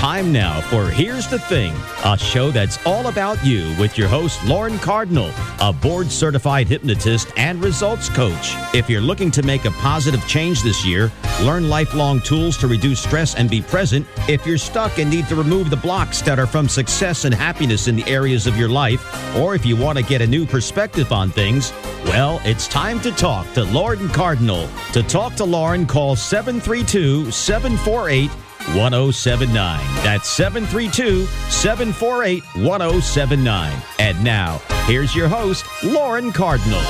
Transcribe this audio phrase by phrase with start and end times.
[0.00, 1.74] Time now for Here's the Thing,
[2.06, 5.30] a show that's all about you with your host, Lauren Cardinal,
[5.60, 8.54] a board certified hypnotist and results coach.
[8.74, 11.12] If you're looking to make a positive change this year,
[11.42, 15.36] learn lifelong tools to reduce stress and be present, if you're stuck and need to
[15.36, 19.36] remove the blocks that are from success and happiness in the areas of your life,
[19.36, 21.74] or if you want to get a new perspective on things,
[22.06, 24.66] well, it's time to talk to Lauren Cardinal.
[24.94, 28.30] To talk to Lauren, call 732 748
[28.74, 29.80] 1079.
[30.04, 33.82] That's 732 748 1079.
[33.98, 36.82] And now, here's your host, Lauren Cardinal.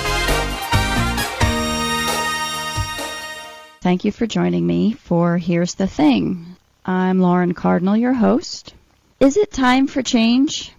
[3.83, 6.57] Thank you for joining me for Here's the Thing.
[6.85, 8.75] I'm Lauren Cardinal, your host.
[9.21, 10.73] Is it time for change?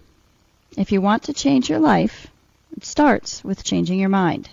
[0.76, 2.28] If you want to change your life,
[2.76, 4.48] it starts with changing your mind.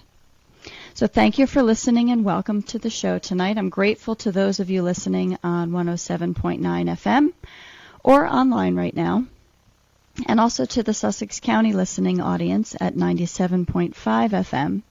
[1.00, 3.58] So thank you for listening and welcome to the show tonight.
[3.58, 7.32] I'm grateful to those of you listening on 107.9 FM
[8.04, 9.24] or online right now,
[10.26, 14.82] and also to the Sussex County listening audience at 97.5 FM.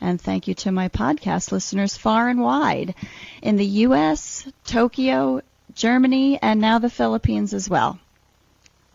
[0.00, 2.94] And thank you to my podcast listeners far and wide
[3.42, 5.42] in the U.S., Tokyo,
[5.74, 7.98] Germany, and now the Philippines as well.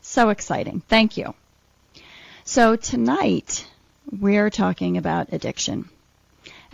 [0.02, 0.82] So exciting.
[0.88, 1.36] Thank you.
[2.46, 3.68] So tonight,
[4.10, 5.88] we're talking about addiction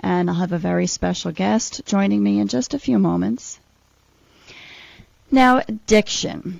[0.04, 3.59] and I'll have a very special guest joining me in just a few moments.
[5.32, 6.59] Now, addiction.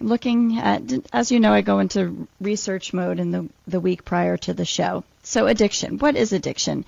[0.00, 0.82] Looking at,
[1.12, 4.64] as you know, I go into research mode in the, the week prior to the
[4.64, 5.02] show.
[5.24, 5.98] So, addiction.
[5.98, 6.84] What is addiction?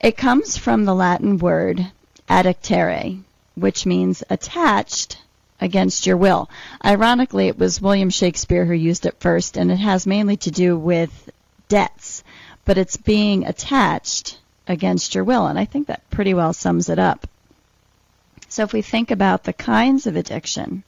[0.00, 1.86] It comes from the Latin word
[2.28, 3.22] addictere,
[3.54, 5.18] which means attached
[5.60, 6.50] against your will.
[6.84, 10.76] Ironically, it was William Shakespeare who used it first, and it has mainly to do
[10.76, 11.30] with
[11.68, 12.24] debts,
[12.64, 15.46] but it's being attached against your will.
[15.46, 17.26] And I think that pretty well sums it up.
[18.48, 20.82] So if we think about the kinds of addiction,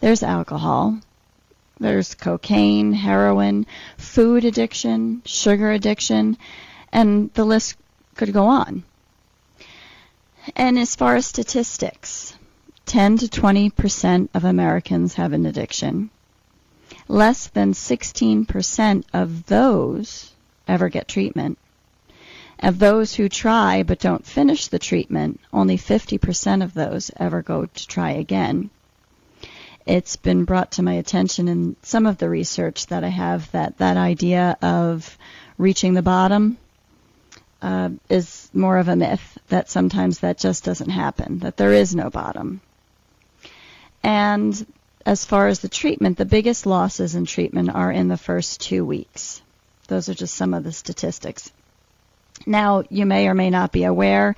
[0.00, 0.98] there's alcohol,
[1.78, 6.36] there's cocaine, heroin, food addiction, sugar addiction,
[6.92, 7.76] and the list
[8.16, 8.82] could go on.
[10.56, 12.34] And as far as statistics,
[12.86, 16.10] 10 to 20 percent of Americans have an addiction.
[17.06, 20.32] Less than 16 percent of those
[20.66, 21.58] ever get treatment.
[22.60, 27.66] Of those who try but don't finish the treatment, only 50% of those ever go
[27.66, 28.70] to try again.
[29.86, 33.78] It's been brought to my attention in some of the research that I have that
[33.78, 35.16] that idea of
[35.56, 36.58] reaching the bottom
[37.62, 41.94] uh, is more of a myth, that sometimes that just doesn't happen, that there is
[41.94, 42.60] no bottom.
[44.02, 44.66] And
[45.06, 48.84] as far as the treatment, the biggest losses in treatment are in the first two
[48.84, 49.40] weeks.
[49.86, 51.50] Those are just some of the statistics.
[52.48, 54.34] Now, you may or may not be aware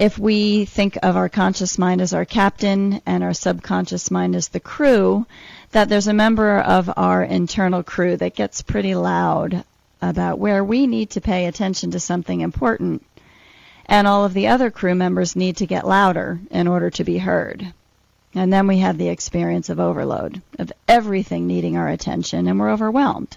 [0.00, 4.48] if we think of our conscious mind as our captain and our subconscious mind as
[4.48, 5.26] the crew,
[5.72, 9.62] that there's a member of our internal crew that gets pretty loud
[10.00, 13.04] about where we need to pay attention to something important.
[13.84, 17.18] And all of the other crew members need to get louder in order to be
[17.18, 17.70] heard.
[18.34, 22.72] And then we have the experience of overload, of everything needing our attention, and we're
[22.72, 23.36] overwhelmed.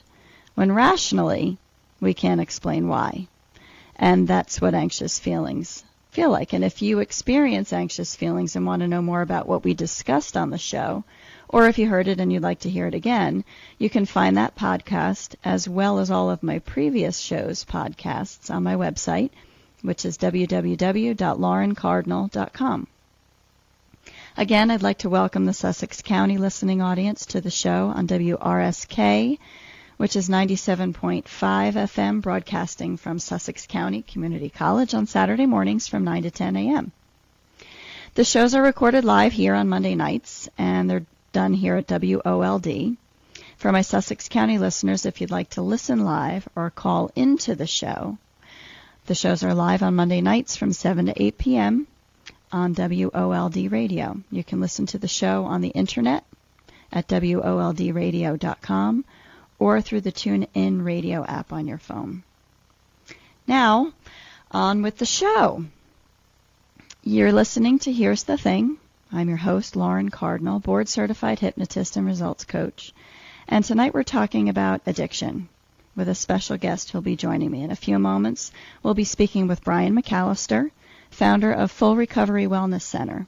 [0.56, 1.58] When rationally,
[2.00, 3.28] we can't explain why.
[3.98, 5.84] And that's what anxious feelings
[6.14, 6.54] feel like.
[6.54, 10.38] And if you experience anxious feelings and want to know more about what we discussed
[10.38, 11.04] on the show,
[11.50, 13.44] or if you heard it and you'd like to hear it again,
[13.80, 18.62] you can find that podcast as well as all of my previous shows podcasts on
[18.62, 19.32] my website,
[19.82, 22.88] which is www.laurencardinal.com.
[24.38, 29.38] Again, I'd like to welcome the Sussex County listening audience to the show on WRSK,
[29.98, 36.24] which is 97.5 FM, broadcasting from Sussex County Community College on Saturday mornings from 9
[36.24, 36.92] to 10 a.m.
[38.16, 42.98] The shows are recorded live here on Monday nights, and they're done here at WOLD.
[43.58, 47.68] For my Sussex County listeners, if you'd like to listen live or call into the
[47.68, 48.18] show,
[49.06, 51.88] the shows are live on Monday nights from 7 to 8 p.m
[52.54, 54.22] on WOLD Radio.
[54.30, 56.24] You can listen to the show on the internet
[56.92, 59.06] at WOLDradio.com
[59.60, 62.24] or through the TuneIn Radio app on your phone.
[63.48, 63.94] Now,
[64.52, 65.66] on with the show.
[67.04, 68.78] You're listening to Here's the Thing.
[69.12, 72.94] I'm your host, Lauren Cardinal, board certified hypnotist and results coach.
[73.48, 75.50] And tonight we're talking about addiction
[75.96, 78.52] with a special guest who'll be joining me in a few moments.
[78.82, 80.72] We'll be speaking with Brian McAllister
[81.14, 83.28] founder of Full Recovery Wellness Center.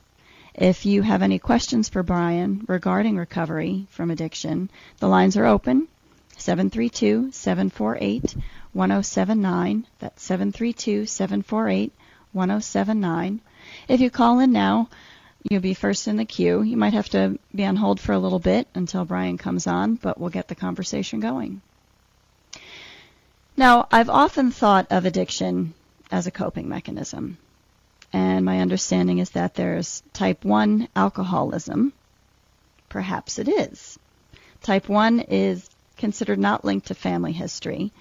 [0.55, 4.69] If you have any questions for Brian regarding recovery from addiction,
[4.99, 5.87] the lines are open
[6.45, 8.35] 732 748
[8.73, 9.87] 1079.
[9.99, 11.91] That's 732 748
[12.31, 13.41] 1079.
[13.87, 14.89] If you call in now,
[15.49, 16.61] you'll be first in the queue.
[16.61, 19.95] You might have to be on hold for a little bit until Brian comes on,
[19.95, 21.61] but we'll get the conversation going.
[23.57, 25.73] Now, I've often thought of addiction
[26.11, 27.39] as a coping mechanism
[28.13, 31.91] and my understanding is that there's type 1 alcoholism.
[32.87, 33.99] Perhaps it is.
[34.61, 37.91] Type 1 is considered not linked to family history.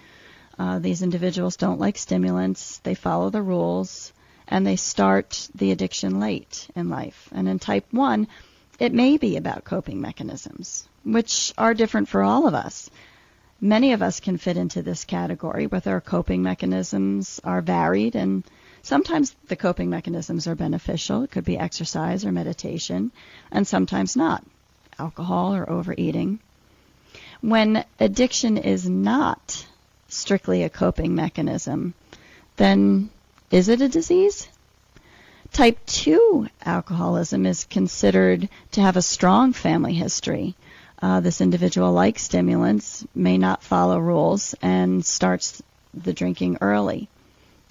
[0.59, 4.13] Uh, these individuals don't like stimulants, they follow the rules,
[4.47, 7.29] and they start the addiction late in life.
[7.33, 8.29] And in type 1,
[8.79, 12.91] it may be about coping mechanisms, which are different for all of us.
[13.61, 18.45] Many of us can fit into this category, but our coping mechanisms are varied and
[18.85, 21.23] Sometimes the coping mechanisms are beneficial.
[21.23, 23.13] It could be exercise or meditation,
[23.51, 24.45] and sometimes not,
[24.99, 26.39] alcohol or overeating.
[27.45, 29.67] When addiction is not
[30.09, 31.93] strictly a coping mechanism,
[32.57, 33.11] then
[33.51, 34.49] is it a disease?
[35.53, 40.55] Type 2 alcoholism is considered to have a strong family history.
[41.03, 45.63] Uh, this individual likes stimulants, may not follow rules, and starts
[45.93, 47.11] the drinking early.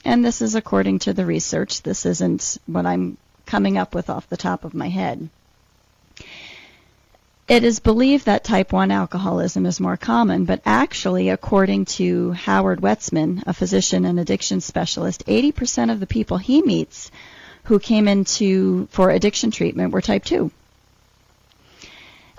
[0.05, 1.81] And this is according to the research.
[1.81, 3.17] This isn't what I'm
[3.47, 5.29] coming up with off the top of my head.
[7.47, 12.79] It is believed that type 1 alcoholism is more common, but actually, according to Howard
[12.79, 17.11] Wetsman, a physician and addiction specialist, 80% of the people he meets
[17.63, 20.51] who came into for addiction treatment were type 2.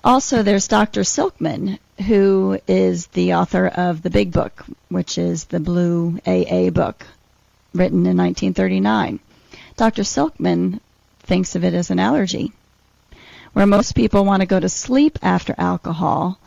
[0.03, 1.03] Also, there's Dr.
[1.03, 7.07] Silkman, who is the author of the Big Book, which is the blue AA book
[7.75, 9.21] written in 1939.
[9.77, 10.03] Dr.
[10.03, 10.81] Silkman
[11.21, 12.53] thinks of it as an allergy,
[13.55, 16.39] where most people want to go to sleep after alcohol,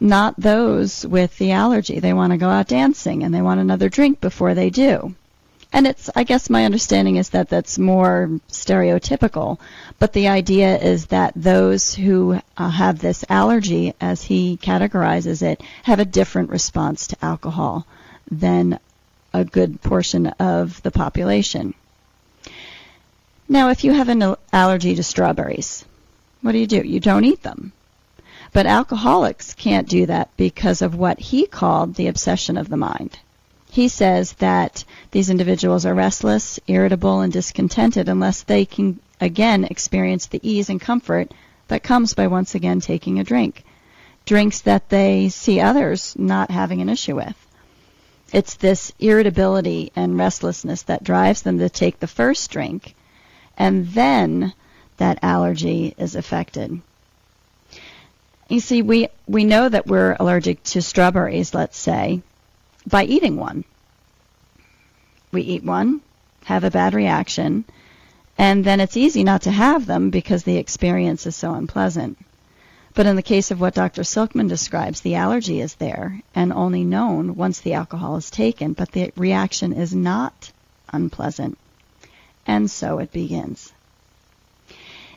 [0.00, 2.00] not those with the allergy.
[2.00, 5.14] They want to go out dancing and they want another drink before they do.
[5.72, 9.58] And it's, I guess my understanding is that that's more stereotypical,
[10.00, 15.62] but the idea is that those who uh, have this allergy, as he categorizes it,
[15.84, 17.86] have a different response to alcohol
[18.30, 18.80] than
[19.32, 21.74] a good portion of the population.
[23.48, 25.84] Now, if you have an allergy to strawberries,
[26.42, 26.82] what do you do?
[26.82, 27.72] You don't eat them.
[28.52, 33.18] But alcoholics can't do that because of what he called the obsession of the mind.
[33.70, 40.26] He says that these individuals are restless, irritable, and discontented unless they can again experience
[40.26, 41.32] the ease and comfort
[41.68, 43.62] that comes by once again taking a drink.
[44.24, 47.36] Drinks that they see others not having an issue with.
[48.32, 52.94] It's this irritability and restlessness that drives them to take the first drink,
[53.56, 54.52] and then
[55.00, 56.78] that allergy is affected.
[58.50, 62.20] You see, we, we know that we're allergic to strawberries, let's say,
[62.86, 63.64] by eating one.
[65.32, 66.02] We eat one,
[66.44, 67.64] have a bad reaction,
[68.36, 72.18] and then it's easy not to have them because the experience is so unpleasant.
[72.92, 74.02] But in the case of what Dr.
[74.02, 78.92] Silkman describes, the allergy is there and only known once the alcohol is taken, but
[78.92, 80.52] the reaction is not
[80.92, 81.56] unpleasant.
[82.46, 83.72] And so it begins.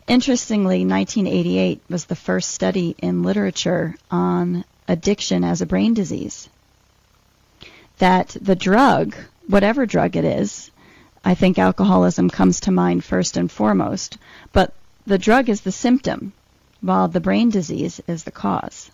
[0.07, 6.49] Interestingly, 1988 was the first study in literature on addiction as a brain disease.
[7.99, 9.15] That the drug,
[9.47, 10.71] whatever drug it is,
[11.23, 14.17] I think alcoholism comes to mind first and foremost,
[14.51, 14.73] but
[15.07, 16.33] the drug is the symptom
[16.81, 18.91] while the brain disease is the cause.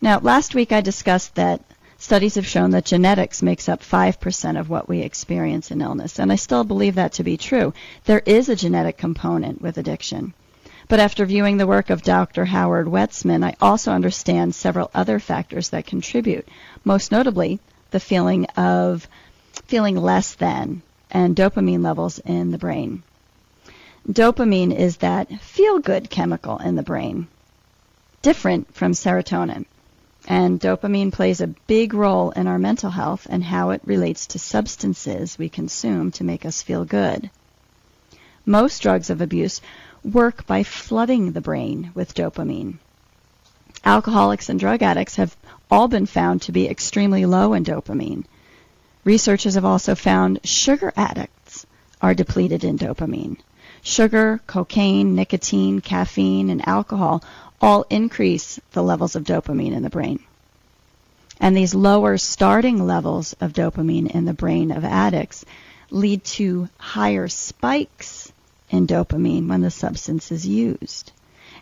[0.00, 1.60] Now, last week I discussed that
[2.04, 6.30] Studies have shown that genetics makes up 5% of what we experience in illness, and
[6.30, 7.72] I still believe that to be true.
[8.04, 10.34] There is a genetic component with addiction.
[10.86, 12.44] But after viewing the work of Dr.
[12.44, 16.46] Howard Wetsman, I also understand several other factors that contribute,
[16.84, 17.58] most notably
[17.90, 19.08] the feeling of
[19.66, 23.02] feeling less than and dopamine levels in the brain.
[24.06, 27.28] Dopamine is that feel good chemical in the brain,
[28.20, 29.64] different from serotonin.
[30.26, 34.38] And dopamine plays a big role in our mental health and how it relates to
[34.38, 37.30] substances we consume to make us feel good.
[38.46, 39.60] Most drugs of abuse
[40.02, 42.78] work by flooding the brain with dopamine.
[43.84, 45.36] Alcoholics and drug addicts have
[45.70, 48.24] all been found to be extremely low in dopamine.
[49.04, 51.66] Researchers have also found sugar addicts
[52.00, 53.36] are depleted in dopamine.
[53.82, 57.22] Sugar, cocaine, nicotine, caffeine, and alcohol
[57.64, 60.22] all increase the levels of dopamine in the brain.
[61.40, 65.46] And these lower starting levels of dopamine in the brain of addicts
[65.88, 68.30] lead to higher spikes
[68.68, 71.10] in dopamine when the substance is used.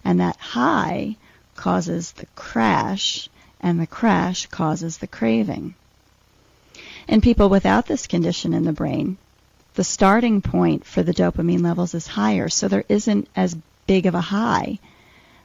[0.04, 1.14] And that high
[1.54, 3.28] causes the crash,
[3.60, 5.76] and the crash causes the craving.
[7.06, 9.18] In people without this condition in the brain,
[9.74, 13.56] the starting point for the dopamine levels is higher, so there isn't as
[13.86, 14.80] big of a high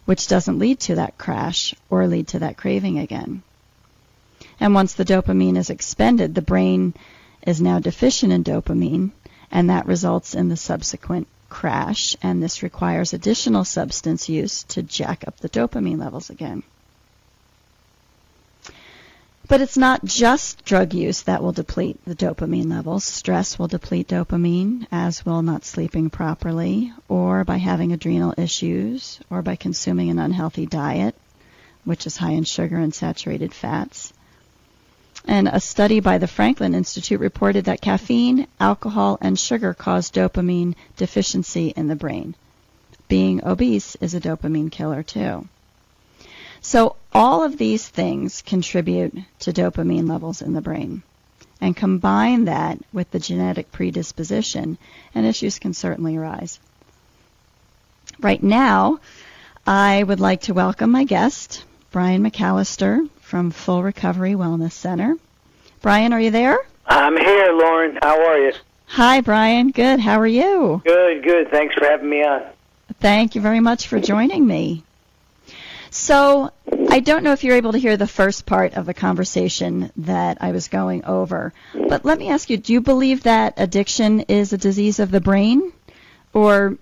[0.08, 3.44] which doesn't lead to that crash or lead to that craving again.
[4.58, 6.94] And once the dopamine is expended, the brain
[7.46, 9.12] is now deficient in dopamine,
[9.52, 15.26] and that results in the subsequent crash, and this requires additional substance use to jack
[15.28, 16.64] up the dopamine levels again.
[19.50, 23.06] But it's not just drug use that will deplete the dopamine levels.
[23.06, 29.42] Stress will deplete dopamine, as will not sleeping properly, or by having adrenal issues, or
[29.42, 31.16] by consuming an unhealthy diet,
[31.86, 34.12] which is high in sugar and saturated fats.
[35.24, 40.76] And a study by the Franklin Institute reported that caffeine, alcohol, and sugar cause dopamine
[40.98, 42.36] deficiency in the brain.
[43.08, 45.48] Being obese is a dopamine killer, too.
[46.62, 51.04] So all of these things contribute to dopamine levels in the brain.
[51.60, 54.78] And combine that with the genetic predisposition,
[55.16, 56.60] and issues can certainly arise.
[58.20, 59.00] Right now,
[59.66, 65.16] I would like to welcome my guest, Brian McAllister from Full Recovery Wellness Center.
[65.82, 66.58] Brian, are you there?
[66.86, 67.98] I'm here, Lauren.
[68.02, 68.54] How are you?
[68.86, 69.72] Hi, Brian.
[69.72, 70.00] Good.
[70.00, 70.82] How are you?
[70.86, 71.52] Good, good.
[71.52, 72.44] Thanks for having me on.
[73.00, 74.84] Thank you very much for joining me.
[75.98, 76.52] So
[76.90, 80.38] I don't know if you're able to hear the first part of the conversation that
[80.40, 84.54] I was going over, but let me ask you, do you believe that addiction is
[84.54, 85.74] a disease of the brain?
[86.34, 86.78] Or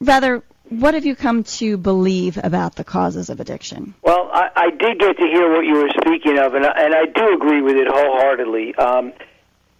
[0.00, 3.92] rather, what have you come to believe about the causes of addiction?
[4.02, 6.94] Well, I, I did get to hear what you were speaking of, and I, and
[6.94, 8.74] I do agree with it wholeheartedly.
[8.76, 9.12] Um,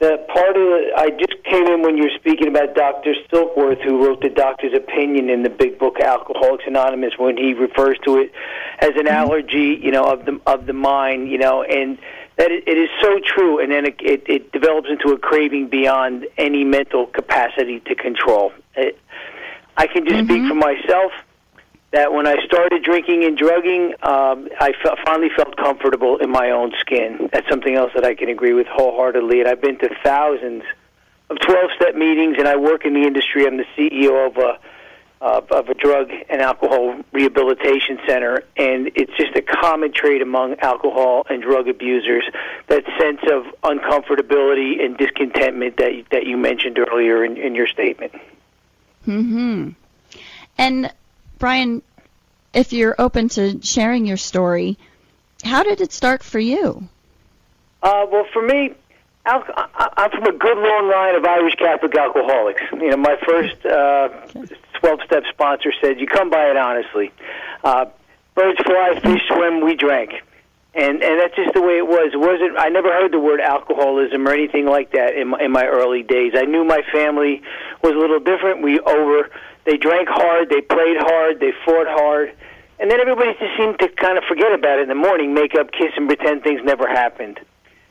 [0.00, 3.14] the part of the, I just came in when you were speaking about Dr.
[3.30, 7.96] Silkworth, who wrote the doctor's opinion in the big book Alcoholics Anonymous, when he refers
[8.04, 8.32] to it
[8.80, 9.08] as an mm-hmm.
[9.08, 11.98] allergy, you know, of the of the mind, you know, and
[12.36, 15.68] that it, it is so true, and then it, it, it develops into a craving
[15.68, 18.52] beyond any mental capacity to control.
[18.74, 18.98] It,
[19.76, 20.26] I can just mm-hmm.
[20.26, 21.12] speak for myself
[21.94, 26.50] that when I started drinking and drugging, um, I fe- finally felt comfortable in my
[26.50, 27.30] own skin.
[27.32, 29.38] That's something else that I can agree with wholeheartedly.
[29.40, 30.64] And I've been to thousands
[31.30, 33.46] of 12 step meetings, and I work in the industry.
[33.46, 34.58] I'm the CEO of a
[35.22, 40.58] uh, of a drug and alcohol rehabilitation center, and it's just a common trait among
[40.58, 42.24] alcohol and drug abusers
[42.66, 48.12] that sense of uncomfortability and discontentment that that you mentioned earlier in, in your statement.
[49.04, 49.70] Hmm.
[50.58, 50.92] And
[51.44, 51.82] Brian,
[52.54, 54.78] if you're open to sharing your story,
[55.44, 56.88] how did it start for you?
[57.82, 58.72] Uh, well, for me,
[59.26, 62.62] I'm from a good long line of Irish Catholic alcoholics.
[62.72, 64.08] You know, my first uh,
[64.82, 67.12] 12-step sponsor said, "You come by it honestly.
[67.62, 67.90] Uh,
[68.34, 70.12] birds fly, fish swim, we drank."
[70.72, 72.12] And and that's just the way it was.
[72.14, 72.58] It wasn't.
[72.58, 76.02] I never heard the word alcoholism or anything like that in my, in my early
[76.02, 76.32] days.
[76.34, 77.42] I knew my family
[77.82, 78.62] was a little different.
[78.62, 79.28] We over
[79.64, 82.34] they drank hard, they played hard, they fought hard,
[82.78, 85.54] and then everybody just seemed to kind of forget about it in the morning, make
[85.54, 87.38] up, kiss, and pretend things never happened.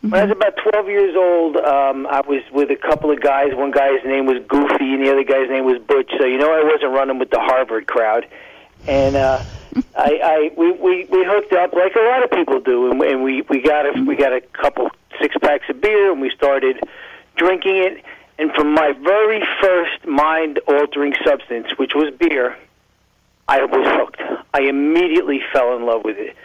[0.03, 0.09] Mm-hmm.
[0.09, 3.55] When I was about 12 years old, um, I was with a couple of guys.
[3.55, 6.11] One guy's name was Goofy, and the other guy's name was Butch.
[6.17, 8.27] So you know I wasn't running with the Harvard crowd.
[8.85, 9.41] And uh,
[9.97, 13.23] I, I we, we we hooked up like a lot of people do, and, and
[13.23, 14.89] we we got a we got a couple
[15.21, 16.81] six packs of beer, and we started
[17.37, 18.03] drinking it
[18.37, 22.57] and from my very first mind altering substance, which was beer,
[23.47, 24.21] I was hooked.
[24.53, 26.35] I immediately fell in love with it.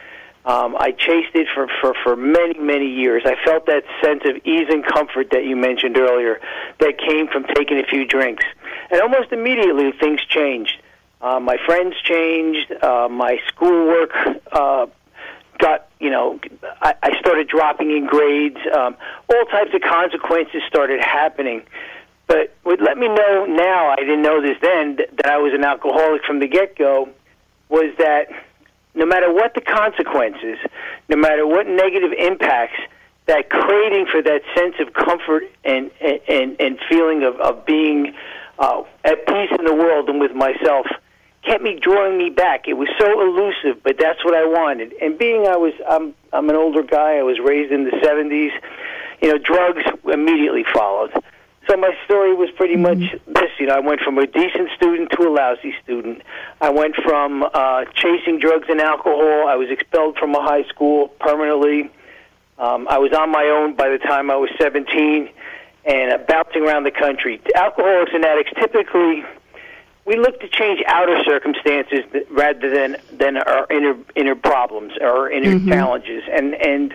[0.44, 3.22] Um, I chased it for, for, for many, many years.
[3.26, 6.40] I felt that sense of ease and comfort that you mentioned earlier
[6.78, 8.44] that came from taking a few drinks.
[8.90, 10.80] And almost immediately, things changed.
[11.20, 12.72] Uh, my friends changed.
[12.82, 14.10] Uh, my schoolwork
[14.50, 14.86] uh,
[15.58, 16.40] got, you know,
[16.80, 18.58] I, I started dropping in grades.
[18.76, 18.96] Um,
[19.32, 21.62] all types of consequences started happening.
[22.26, 25.54] But what let me know now, I didn't know this then, that, that I was
[25.54, 27.08] an alcoholic from the get go,
[27.68, 28.28] was that
[28.94, 30.58] no matter what the consequences,
[31.08, 32.80] no matter what negative impacts,
[33.26, 38.14] that craving for that sense of comfort and and and feeling of of being
[38.58, 40.86] uh, at peace in the world and with myself
[41.42, 42.68] kept me drawing me back.
[42.68, 44.92] It was so elusive, but that's what I wanted.
[45.00, 47.18] And being I was I'm I'm an older guy.
[47.18, 48.50] I was raised in the 70s.
[49.22, 51.12] You know, drugs immediately followed.
[51.68, 53.50] So my story was pretty much this.
[53.58, 56.22] You know, I went from a decent student to a lousy student.
[56.60, 59.46] I went from uh, chasing drugs and alcohol.
[59.46, 61.90] I was expelled from a high school permanently.
[62.58, 65.28] Um, I was on my own by the time I was 17
[65.84, 67.40] and uh, bouncing around the country.
[67.54, 69.24] Alcoholics and addicts typically
[70.08, 72.00] we look to change outer circumstances
[72.30, 75.68] rather than than our inner inner problems or inner mm-hmm.
[75.68, 76.94] challenges and and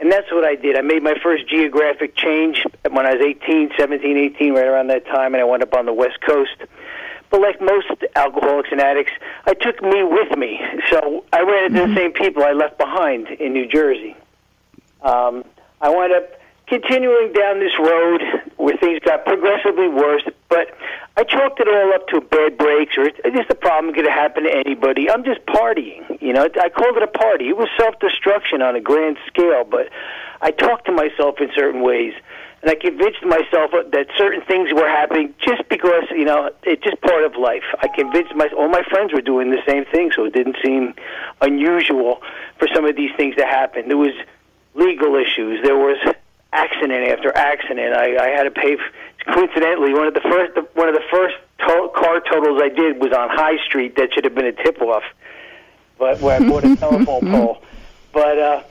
[0.00, 0.76] and that's what I did.
[0.76, 5.04] I made my first geographic change when I was 18, 17, 18, right around that
[5.06, 6.54] time, and I went up on the West Coast.
[7.30, 9.12] But like most alcoholics and addicts,
[9.44, 10.60] I took me with me.
[10.88, 11.94] So I ran into mm-hmm.
[11.94, 14.16] the same people I left behind in New Jersey.
[15.02, 15.44] Um,
[15.80, 18.22] I wound up continuing down this road
[18.68, 20.76] where things got progressively worse, but
[21.16, 24.44] I chalked it all up to bad breaks or it's just a problem to happen
[24.44, 25.10] to anybody.
[25.10, 26.46] I'm just partying, you know.
[26.60, 27.48] I called it a party.
[27.48, 29.88] It was self-destruction on a grand scale, but
[30.42, 32.12] I talked to myself in certain ways,
[32.60, 37.00] and I convinced myself that certain things were happening just because, you know, it's just
[37.00, 37.64] part of life.
[37.80, 40.92] I convinced my all my friends were doing the same thing, so it didn't seem
[41.40, 42.20] unusual
[42.58, 43.88] for some of these things to happen.
[43.88, 44.12] There was
[44.74, 45.62] legal issues.
[45.64, 45.96] There was
[46.52, 47.94] accident after accident.
[47.94, 48.76] I, I had to pay.
[49.32, 53.12] Coincidentally, one of the first one of the first to- car totals I did was
[53.12, 53.96] on High Street.
[53.96, 55.02] That should have been a tip off,
[55.98, 57.62] but where I bought a telephone pole.
[58.12, 58.62] But uh,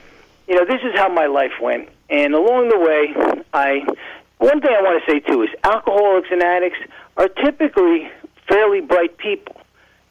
[0.47, 1.89] you know, this is how my life went.
[2.09, 3.85] And along the way, I
[4.39, 6.79] one thing I want to say too is alcoholics and addicts
[7.17, 8.09] are typically
[8.47, 9.55] fairly bright people.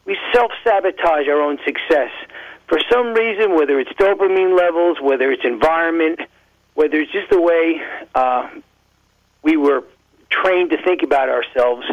[0.05, 2.11] We self sabotage our own success
[2.67, 6.19] for some reason, whether it's dopamine levels, whether it's environment
[6.77, 7.81] whether it's just the way
[8.13, 8.47] uh,
[9.41, 9.83] we were
[10.29, 11.87] trained to think about ourselves.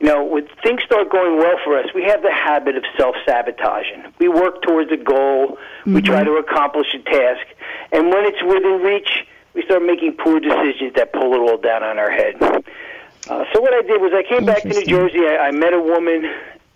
[0.00, 3.14] You know, when things start going well for us, we have the habit of self
[3.26, 4.10] sabotaging.
[4.18, 5.94] We work towards a goal, mm-hmm.
[5.94, 7.46] we try to accomplish a task,
[7.92, 11.82] and when it's within reach, we start making poor decisions that pull it all down
[11.82, 12.36] on our head.
[12.40, 15.26] Uh, so what I did was I came back to New Jersey.
[15.26, 16.24] I, I met a woman,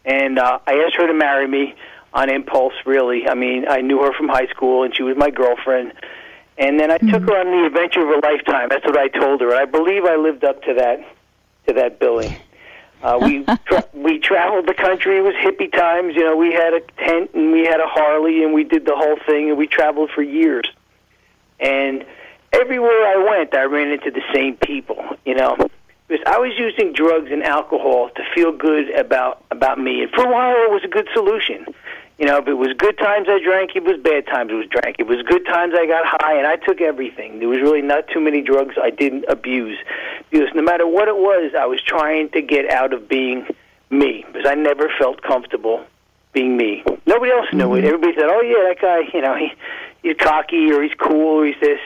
[0.04, 1.74] and uh, I asked her to marry me
[2.12, 2.74] on impulse.
[2.84, 5.94] Really, I mean, I knew her from high school, and she was my girlfriend.
[6.58, 7.10] And then I mm-hmm.
[7.10, 8.68] took her on the adventure of a lifetime.
[8.70, 9.54] That's what I told her.
[9.54, 11.06] I believe I lived up to that
[11.66, 12.34] to that billing.
[13.02, 15.18] Uh, we tra- we traveled the country.
[15.18, 16.14] It was hippie times.
[16.14, 18.96] You know, we had a tent and we had a Harley and we did the
[18.96, 20.66] whole thing and we traveled for years.
[21.60, 22.04] And
[22.52, 25.04] everywhere I went, I ran into the same people.
[25.26, 25.56] You know,
[26.08, 30.02] because I was using drugs and alcohol to feel good about about me.
[30.02, 31.66] And for a while, it was a good solution.
[32.18, 34.66] You know, if it was good times I drank, it was bad times I was
[34.68, 34.96] drank.
[34.98, 37.40] It was good times I got high, and I took everything.
[37.40, 39.78] There was really not too many drugs I didn't abuse,
[40.30, 43.46] because no matter what it was, I was trying to get out of being
[43.90, 45.84] me, because I never felt comfortable
[46.32, 46.82] being me.
[47.06, 47.76] Nobody else knew mm-hmm.
[47.76, 47.84] it.
[47.84, 49.52] Everybody said, "Oh yeah, that guy, you know, he
[50.02, 51.80] he's cocky or he's cool or he's this."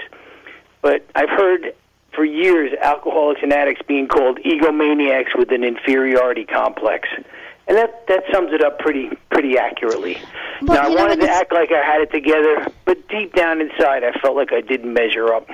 [0.80, 1.74] But I've heard
[2.12, 7.08] for years alcoholics and addicts being called egomaniacs with an inferiority complex
[7.68, 10.18] and that that sums it up pretty pretty accurately.
[10.62, 14.04] Well, now I wanted to act like I had it together, but deep down inside,
[14.04, 15.48] I felt like I didn't measure up.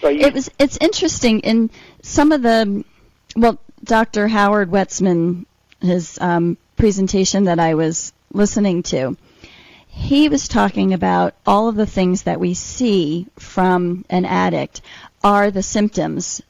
[0.00, 1.70] So you, it was it's interesting in
[2.02, 2.84] some of the
[3.36, 4.28] well, Dr.
[4.28, 5.46] Howard Wetsman,
[5.80, 9.16] his um, presentation that I was listening to.
[9.86, 14.80] He was talking about all of the things that we see from an addict
[15.24, 16.40] are the symptoms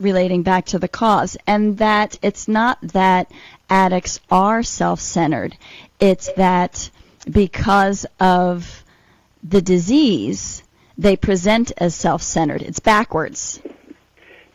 [0.00, 3.30] relating back to the cause, and that it's not that
[3.70, 5.56] addicts are self centered,
[6.00, 6.90] it's that
[7.30, 8.84] because of
[9.42, 10.62] the disease,
[10.96, 12.62] they present as self centered.
[12.62, 13.60] It's backwards.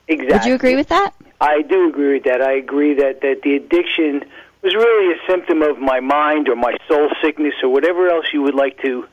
[0.08, 0.34] Exactly.
[0.34, 1.14] Would you agree with that?
[1.40, 2.42] I do agree with that.
[2.42, 4.24] I agree that, that the addiction
[4.62, 8.42] was really a symptom of my mind or my soul sickness or whatever else you
[8.42, 9.06] would like to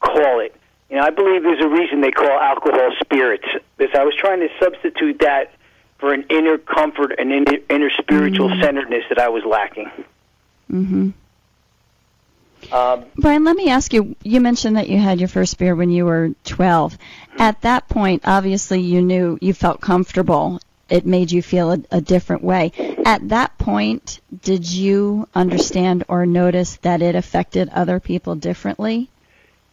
[0.00, 0.54] call it.
[0.92, 3.46] You know, I believe there's a reason they call alcohol spirits.
[3.78, 5.54] Because I was trying to substitute that
[5.96, 8.60] for an inner comfort and inner, inner spiritual mm-hmm.
[8.60, 9.90] centeredness that I was lacking.
[10.70, 11.14] Mhm.
[12.70, 14.14] Um, Brian, let me ask you.
[14.22, 16.98] You mentioned that you had your first beer when you were 12.
[17.38, 20.60] At that point, obviously, you knew you felt comfortable.
[20.90, 22.70] It made you feel a, a different way.
[23.06, 29.08] At that point, did you understand or notice that it affected other people differently?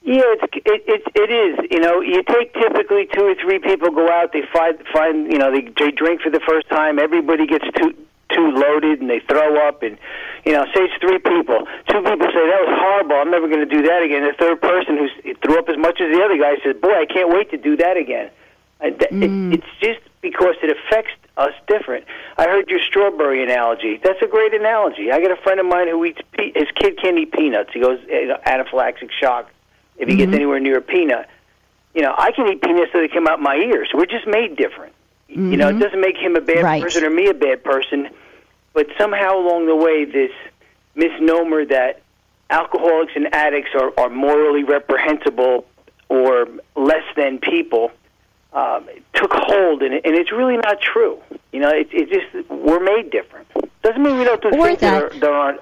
[0.10, 1.68] Yeah, it's it, it it is.
[1.70, 4.34] You know, you take typically two or three people go out.
[4.34, 6.98] They find find you know they they drink for the first time.
[6.98, 7.94] Everybody gets too
[8.34, 9.98] too loaded and they throw up and
[10.46, 13.58] you know say it's three people two people say that was horrible i'm never going
[13.60, 16.38] to do that again the third person who threw up as much as the other
[16.38, 18.30] guy says boy i can't wait to do that again
[18.82, 19.24] th- Mm.
[19.52, 22.06] it, it's just because it affects us different
[22.38, 25.88] i heard your strawberry analogy that's a great analogy i got a friend of mine
[25.88, 29.50] who eats pe- his kid can't eat peanuts he goes you know, anaphylactic shock
[30.00, 30.36] if he gets Mhm.
[30.36, 31.28] anywhere near a peanut
[31.94, 34.56] you know i can eat peanuts so they come out my ears we're just made
[34.56, 34.94] different
[35.32, 35.80] you know, it Mhm.
[35.82, 36.82] doesn't make him a bad Right.
[36.82, 38.10] person or me a bad person,
[38.74, 40.32] but somehow along the way, this
[40.96, 42.02] misnomer that
[42.50, 45.68] alcoholics and addicts are, are morally reprehensible
[46.10, 47.92] or less than people
[48.54, 51.20] um, took hold, and, it, and it's really not true.
[51.52, 53.46] You know, it, it just we're made different.
[53.84, 55.62] Doesn't mean we don't do Or things that, that- are, that aren't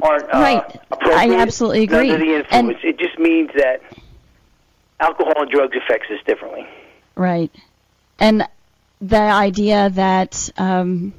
[0.00, 0.80] aren't uh, Right.
[1.02, 2.08] I absolutely under agree.
[2.10, 2.78] the And- influence.
[2.84, 3.82] it just means that
[5.00, 6.66] alcohol and drugs affects us differently.
[7.16, 7.50] Right.
[8.18, 8.46] And
[9.00, 11.14] the idea that um,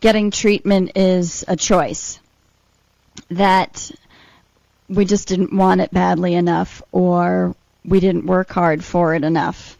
[0.00, 2.20] getting treatment is a choice,
[3.30, 3.90] that
[4.88, 7.54] we just didn't want it badly enough or
[7.84, 9.77] we didn't work hard for it enough.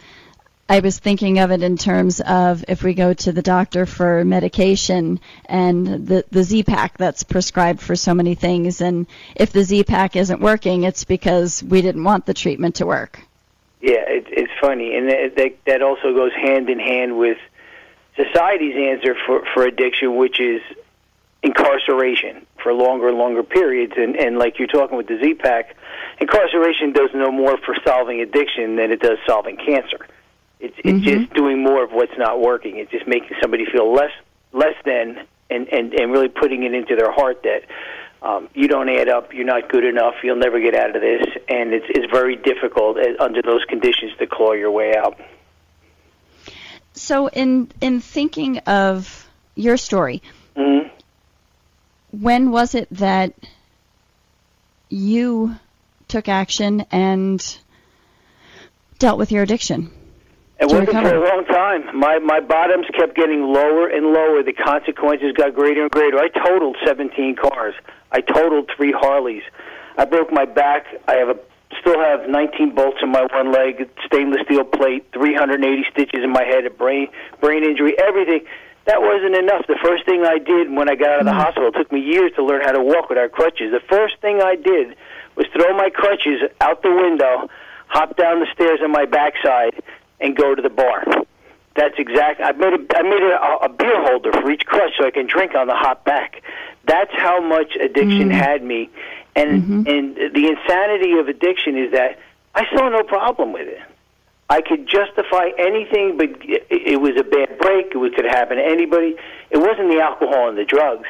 [0.71, 4.23] I was thinking of it in terms of if we go to the doctor for
[4.25, 10.15] medication and the, the Z-Pak that's prescribed for so many things, and if the Z-Pak
[10.15, 13.19] isn't working, it's because we didn't want the treatment to work.
[13.81, 17.39] Yeah, it, it's funny, and that, that that also goes hand in hand with
[18.17, 20.61] society's answer for for addiction, which is
[21.43, 23.95] incarceration for longer and longer periods.
[23.97, 25.77] And and like you're talking with the Z-Pak,
[26.21, 30.05] incarceration does no more for solving addiction than it does solving cancer.
[30.61, 31.05] It's it's Mhm.
[31.05, 32.79] just doing more of what's not working.
[32.79, 34.12] It's just making somebody feel less
[34.53, 37.62] less than, and and and really putting it into their heart that
[38.23, 41.25] um, you don't add up, you're not good enough, you'll never get out of this,
[41.49, 45.18] and it's it's very difficult uh, under those conditions to claw your way out.
[46.94, 50.23] So in in thinking of your story,
[50.57, 50.88] hmm
[52.11, 53.35] when was it that
[54.88, 55.55] you
[56.09, 57.59] took action and
[58.99, 59.90] dealt with your addiction?
[60.59, 61.85] It To wasn't for a long time.
[61.97, 64.42] My my bottoms kept getting lower and lower.
[64.42, 66.18] The consequences got greater and greater.
[66.18, 67.75] I totaled 17 cars.
[68.11, 69.44] I totaled three Harleys.
[69.97, 70.87] I broke my back.
[71.07, 71.37] I have a
[71.81, 76.42] still have 19 bolts in my one leg, stainless steel plate, 380 stitches in my
[76.42, 77.07] head, a brain
[77.40, 78.40] brain injury, everything.
[78.87, 79.66] That wasn't enough.
[79.68, 81.44] The first thing I did when I got out of the Mm.
[81.44, 83.71] hospital it took me years to learn how to walk without crutches.
[83.71, 84.97] The first thing I did
[85.37, 87.49] was throw my crutches out the window,
[87.88, 89.75] hop down the stairs on my backside,
[90.21, 91.05] and go to the bar.
[91.77, 92.41] That's exact.
[92.41, 95.27] I made a, I made a, a beer holder for each crutch so I can
[95.27, 96.43] drink on the hop back.
[96.87, 98.33] That's how much addiction Mm.
[98.33, 98.91] had me,
[99.37, 99.89] and Mhm.
[99.89, 102.19] and the insanity of addiction is that
[102.55, 103.81] I saw no problem with it.
[104.51, 107.93] I could justify anything, but it, it was a bad break.
[107.95, 109.17] It could happen to anybody.
[109.51, 111.07] It wasn't the alcohol and the drugs.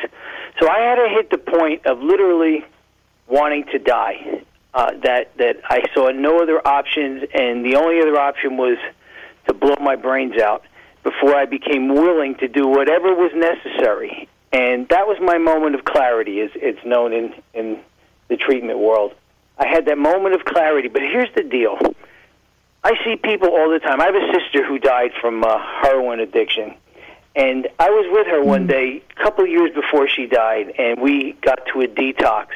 [0.60, 2.64] So I had to hit the point of literally
[3.28, 4.42] wanting to die.
[4.74, 8.76] Uh, that that I saw no other options, and the only other option was
[9.48, 10.62] to blow my brains out
[11.02, 14.28] before I became willing to do whatever was necessary.
[14.52, 17.80] And that was my moment of clarity, as it's known in in
[18.28, 19.14] the treatment world.
[19.58, 20.88] I had that moment of clarity.
[20.88, 21.78] But here's the deal.
[22.84, 24.00] I see people all the time.
[24.00, 26.74] I have a sister who died from uh, heroin addiction.
[27.34, 31.00] And I was with her one day, a couple of years before she died, and
[31.00, 32.48] we got to a detox.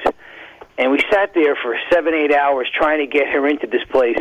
[0.78, 4.18] And we sat there for seven, eight hours trying to get her into this place.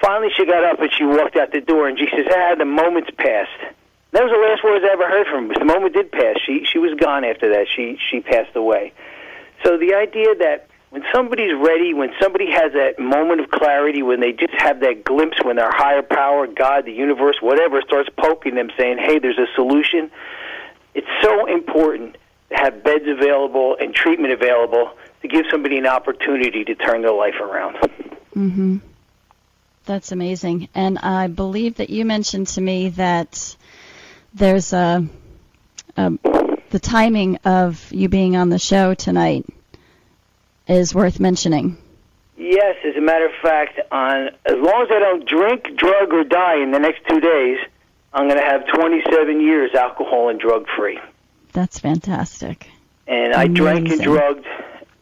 [0.00, 2.64] Finally, she got up and she walked out the door, and she says, "Ah, the
[2.64, 3.50] moment's passed."
[4.12, 5.54] That was the last words I ever heard from her.
[5.54, 6.36] The moment did pass.
[6.44, 7.68] She she was gone after that.
[7.68, 8.92] She she passed away.
[9.64, 14.18] So the idea that when somebody's ready, when somebody has that moment of clarity, when
[14.18, 18.54] they just have that glimpse, when their higher power, God, the universe, whatever, starts poking
[18.54, 20.10] them, saying, "Hey, there's a solution."
[20.94, 22.16] It's so important
[22.48, 24.90] to have beds available and treatment available
[25.22, 27.76] to give somebody an opportunity to turn their life around.
[28.34, 28.78] Mm-hmm.
[29.86, 30.68] That's amazing.
[30.74, 33.56] And I believe that you mentioned to me that
[34.34, 35.06] there's a,
[35.96, 36.18] a
[36.70, 39.44] the timing of you being on the show tonight
[40.68, 41.76] is worth mentioning.
[42.36, 46.24] Yes, as a matter of fact, on as long as I don't drink, drug, or
[46.24, 47.58] die in the next two days,
[48.12, 50.98] I'm going to have 27 years alcohol and drug free.
[51.52, 52.68] That's fantastic.
[53.06, 54.46] And I drank and drugged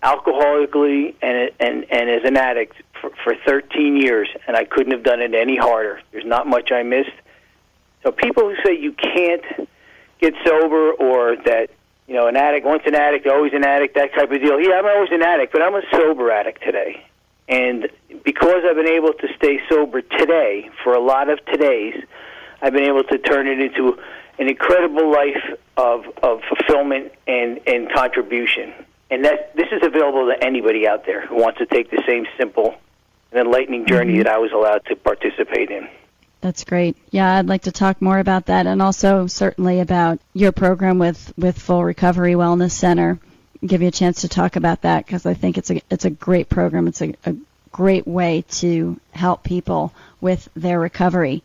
[0.02, 5.02] alcoholically and and and as an addict for, for 13 years, and I couldn't have
[5.02, 6.00] done it any harder.
[6.12, 7.10] There's not much I missed.
[8.02, 9.44] So people who say you can't
[10.20, 11.70] get sober or that
[12.06, 14.60] you know an addict once an addict always an addict that type of deal.
[14.60, 17.04] Yeah, I'm always an addict, but I'm a sober addict today.
[17.48, 17.88] And
[18.24, 22.02] because I've been able to stay sober today for a lot of todays,
[22.60, 23.98] I've been able to turn it into
[24.38, 25.42] an incredible life
[25.76, 28.72] of of fulfillment and and contribution.
[29.10, 32.26] And that this is available to anybody out there who wants to take the same
[32.36, 32.76] simple
[33.32, 34.22] and enlightening journey mm-hmm.
[34.22, 35.88] that I was allowed to participate in.
[36.40, 36.96] That's great.
[37.10, 41.32] Yeah, I'd like to talk more about that and also certainly about your program with,
[41.36, 43.18] with Full Recovery Wellness Center.
[43.66, 46.10] Give you a chance to talk about that because I think it's a it's a
[46.10, 46.86] great program.
[46.86, 47.34] It's a, a
[47.72, 51.42] great way to help people with their recovery.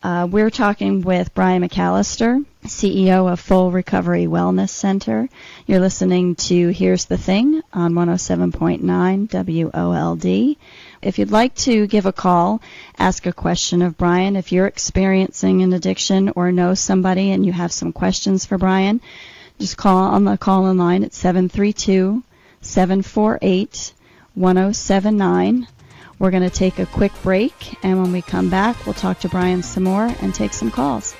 [0.00, 5.28] Uh, we're talking with Brian McAllister, CEO of Full Recovery Wellness Center.
[5.66, 10.56] You're listening to Here's the Thing on 107.9 WOLD.
[11.02, 12.60] If you'd like to give a call,
[12.98, 14.36] ask a question of Brian.
[14.36, 19.00] If you're experiencing an addiction or know somebody and you have some questions for Brian,
[19.58, 22.22] just call on the call in line at 732
[22.60, 23.92] 748
[24.34, 25.68] 1079.
[26.18, 27.52] We're going to take a quick break,
[27.84, 31.14] and when we come back, we'll talk to Brian some more and take some calls.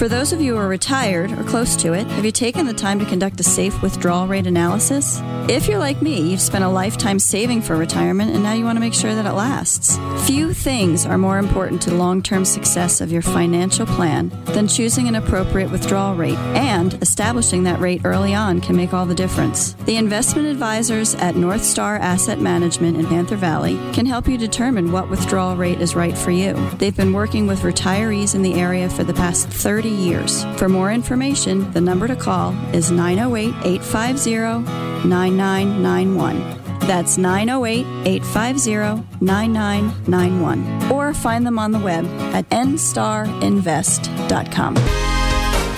[0.00, 2.72] For those of you who are retired or close to it, have you taken the
[2.72, 5.20] time to conduct a safe withdrawal rate analysis?
[5.46, 8.76] If you're like me, you've spent a lifetime saving for retirement and now you want
[8.76, 9.98] to make sure that it lasts.
[10.26, 15.06] Few things are more important to long term success of your financial plan than choosing
[15.06, 19.74] an appropriate withdrawal rate, and establishing that rate early on can make all the difference.
[19.84, 24.92] The investment advisors at North Star Asset Management in Panther Valley can help you determine
[24.92, 26.54] what withdrawal rate is right for you.
[26.78, 30.44] They've been working with retirees in the area for the past 30 years.
[30.56, 36.60] For more information, the number to call is 908 850 9991.
[36.80, 40.92] That's 908 850 9991.
[40.92, 44.76] Or find them on the web at nstarinvest.com.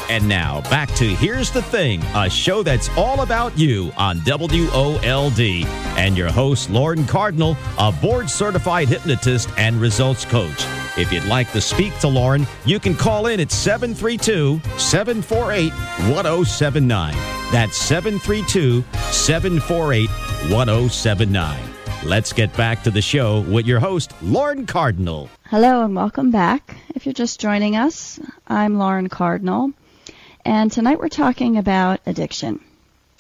[0.09, 5.40] And now back to Here's the Thing, a show that's all about you on WOLD.
[5.96, 10.66] And your host, Lauren Cardinal, a board certified hypnotist and results coach.
[10.94, 17.14] If you'd like to speak to Lauren, you can call in at 732 748 1079.
[17.50, 20.11] That's 732 748
[20.50, 21.61] 1079.
[22.05, 25.31] Let's get back to the show with your host, Lauren Cardinal.
[25.44, 26.76] Hello and welcome back.
[26.94, 29.72] If you're just joining us, I'm Lauren Cardinal,
[30.44, 32.61] and tonight we're talking about addiction.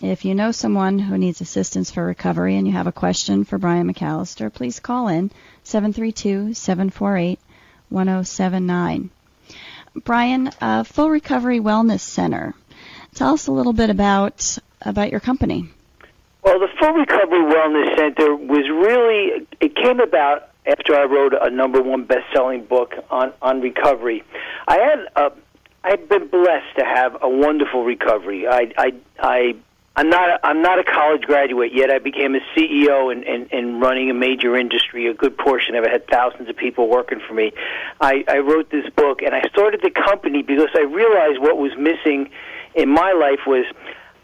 [0.02, 3.56] If you know someone who needs assistance for recovery and you have a question for
[3.56, 5.30] Brian McAllister, please call in
[5.62, 7.38] 732 748
[7.92, 9.10] 1079.
[10.04, 12.54] Brian, uh, Full Recovery Wellness Center.
[13.14, 15.68] Tell us a little bit about about your company.
[16.42, 21.50] Well, the Full Recovery Wellness Center was really it came about after I wrote a
[21.50, 24.24] number one best-selling book on on recovery.
[24.66, 25.32] I had a
[25.84, 28.46] I've been blessed to have a wonderful recovery.
[28.48, 29.56] I I I
[29.94, 31.90] I'm not a, I'm not a college graduate yet.
[31.90, 35.06] I became a CEO and in, in running a major industry.
[35.06, 37.52] A good portion of it had thousands of people working for me.
[38.00, 41.72] I, I wrote this book and I started the company because I realized what was
[41.76, 42.30] missing
[42.74, 43.66] in my life was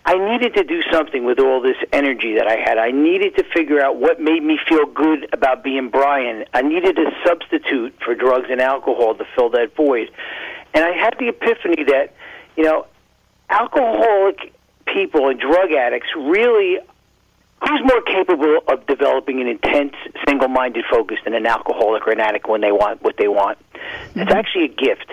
[0.07, 2.78] I needed to do something with all this energy that I had.
[2.78, 6.46] I needed to figure out what made me feel good about being Brian.
[6.54, 10.11] I needed a substitute for drugs and alcohol to fill that void.
[10.72, 12.14] And I had the epiphany that,
[12.57, 12.87] you know,
[13.50, 14.54] alcoholic
[14.92, 16.79] people and drug addicts really
[17.66, 19.94] who's more capable of developing an intense
[20.27, 24.20] single-minded focus than an alcoholic or an addict when they want what they want mm-hmm.
[24.20, 25.11] it's actually a gift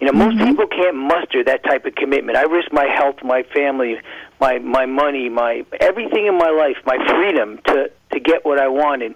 [0.00, 0.48] you know most mm-hmm.
[0.48, 3.96] people can't muster that type of commitment i risk my health my family
[4.40, 8.68] my my money my everything in my life my freedom to to get what i
[8.68, 9.14] wanted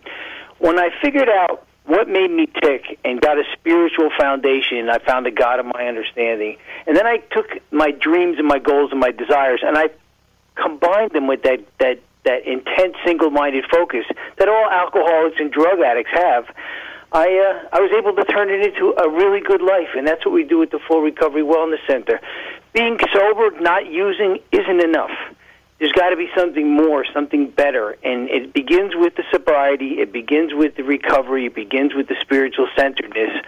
[0.59, 4.89] when i figured out what made me tick and got a spiritual foundation.
[4.89, 6.57] I found a God of my understanding.
[6.87, 9.91] And then I took my dreams and my goals and my desires and I
[10.55, 14.05] combined them with that, that, that intense single minded focus
[14.39, 16.47] that all alcoholics and drug addicts have.
[17.13, 20.25] I uh, I was able to turn it into a really good life, and that's
[20.25, 22.21] what we do at the Full Recovery Wellness Center.
[22.73, 25.11] Being sober, not using, isn't enough
[25.81, 27.97] there's got to be something more, something better.
[28.05, 32.17] And it begins with the sobriety, it begins with the recovery, it begins with the
[32.21, 33.43] spiritual centeredness.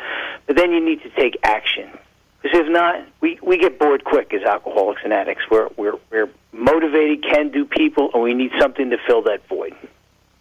[0.46, 1.90] But then you need to take action.
[2.40, 5.44] Because if not, we, we get bored quick as alcoholics and addicts.
[5.50, 9.74] We're, we're, we're motivated, can do people, and we need something to fill that void.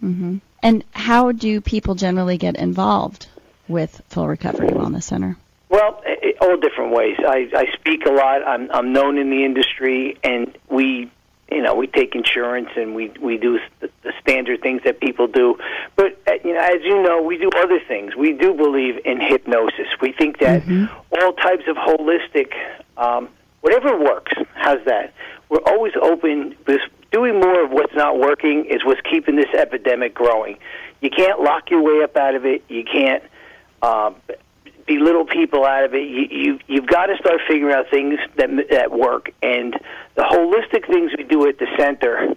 [0.02, 0.38] Mm-hmm.
[0.64, 3.28] And how do people generally get involved
[3.68, 5.36] with Full Recovery Wellness Center?
[5.70, 7.18] Well, it, all different ways.
[7.20, 8.48] I, I speak a lot.
[8.48, 11.12] I'm, I'm known in the industry, and we,
[11.52, 15.28] you know, we take insurance and we we do the, the standard things that people
[15.28, 15.58] do.
[15.96, 18.16] But uh, you know, as you know, we do other things.
[18.16, 19.88] We do believe in hypnosis.
[20.02, 20.86] We think that mm-hmm.
[21.22, 22.54] all types of holistic,
[22.98, 24.32] um, whatever works.
[24.54, 25.14] How's that?
[25.50, 26.56] We're always open.
[26.66, 30.58] This doing more of what's not working is what's keeping this epidemic growing.
[31.02, 32.64] You can't lock your way up out of it.
[32.70, 33.24] You can't.
[33.82, 34.12] Uh,
[34.98, 36.08] belittle people out of it.
[36.10, 39.74] You, you you've got to start figuring out things that that work, and
[40.16, 42.36] the holistic things we do at the center.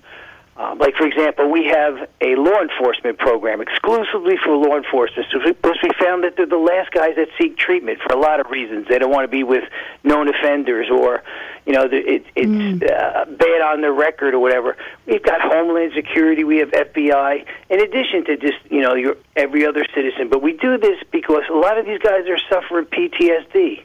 [0.56, 5.78] Um, like, for example, we have a law enforcement program exclusively for law enforcement because
[5.82, 8.86] we found that they're the last guys that seek treatment for a lot of reasons.
[8.88, 9.64] They don't want to be with
[10.04, 11.24] known offenders or
[11.66, 12.82] you know, it, it's mm.
[12.82, 14.76] uh, bad on their record or whatever.
[15.06, 19.66] We've got Homeland Security, we have FBI, in addition to just you know your every
[19.66, 20.28] other citizen.
[20.28, 23.82] But we do this because a lot of these guys are suffering PTSD,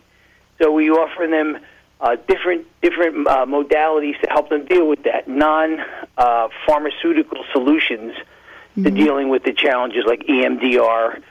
[0.61, 1.57] so we offer them
[1.99, 5.27] uh, different different uh, modalities to help them deal with that.
[5.27, 5.79] Non
[6.17, 8.83] uh, pharmaceutical solutions mm-hmm.
[8.83, 11.21] to dealing with the challenges like EMDR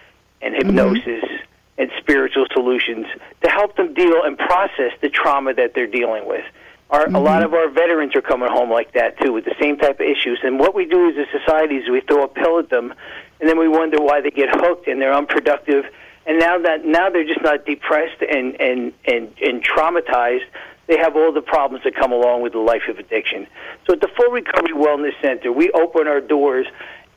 [0.43, 1.05] and hypnosis.
[1.05, 1.45] Mm-hmm
[1.79, 3.07] and spiritual solutions
[3.43, 6.45] to help them deal and process the trauma that they're dealing with.
[6.91, 7.15] Our, mm-hmm.
[7.15, 10.01] A lot of our veterans are coming home like that too, with the same type
[10.01, 10.41] of issues.
[10.43, 12.93] And what we do as a society is we throw a pill at them,
[13.41, 15.85] and then we wonder why they get hooked and they're unproductive.
[16.29, 20.45] And now that now they're just not depressed and and and, and traumatized.
[20.87, 23.47] They have all the problems that come along with the life of addiction.
[23.87, 26.67] So at the Full Recovery Wellness Center, we open our doors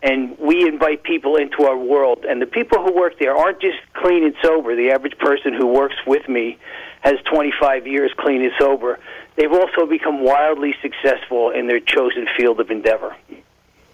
[0.04, 2.26] and we invite people into our world.
[2.28, 4.76] And the people who work there aren't just clean and sober.
[4.76, 6.58] The average person who works with me
[7.02, 9.00] has 25 years clean and sober.
[9.36, 13.16] They've also become wildly successful in their chosen field of endeavor.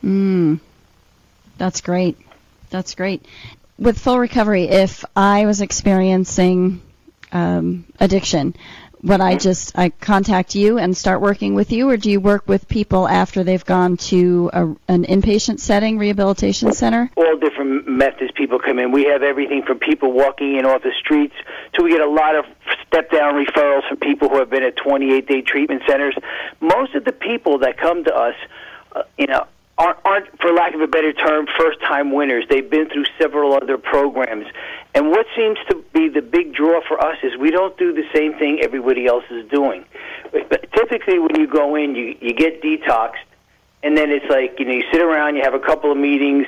[0.03, 0.60] Mm,
[1.58, 2.17] that's great.
[2.69, 3.25] That's great.
[3.80, 6.82] With full recovery, if I was experiencing
[7.32, 8.56] um, addiction,
[9.04, 12.48] would I just I contact you and start working with you, or do you work
[12.48, 17.12] with people after they've gone to a, an inpatient setting, rehabilitation center?
[17.16, 18.92] All different methods people come in.
[18.92, 21.36] We have everything from people walking in off the streets
[21.74, 22.46] to we get a lot of
[22.88, 26.16] step down referrals from people who have been at 28 day treatment centers.
[26.60, 28.36] Most of the people that come to us,
[28.94, 29.46] uh, you know,
[29.78, 32.46] aren't, aren't, for lack of a better term, first time winners.
[32.50, 34.48] They've been through several other programs.
[34.96, 38.06] And what seems to be the big draw for us is we don't do the
[38.13, 39.86] same thing everybody else is doing.
[40.32, 43.26] But typically, when you go in, you, you get detoxed,
[43.84, 46.48] and then it's like you know you sit around, you have a couple of meetings,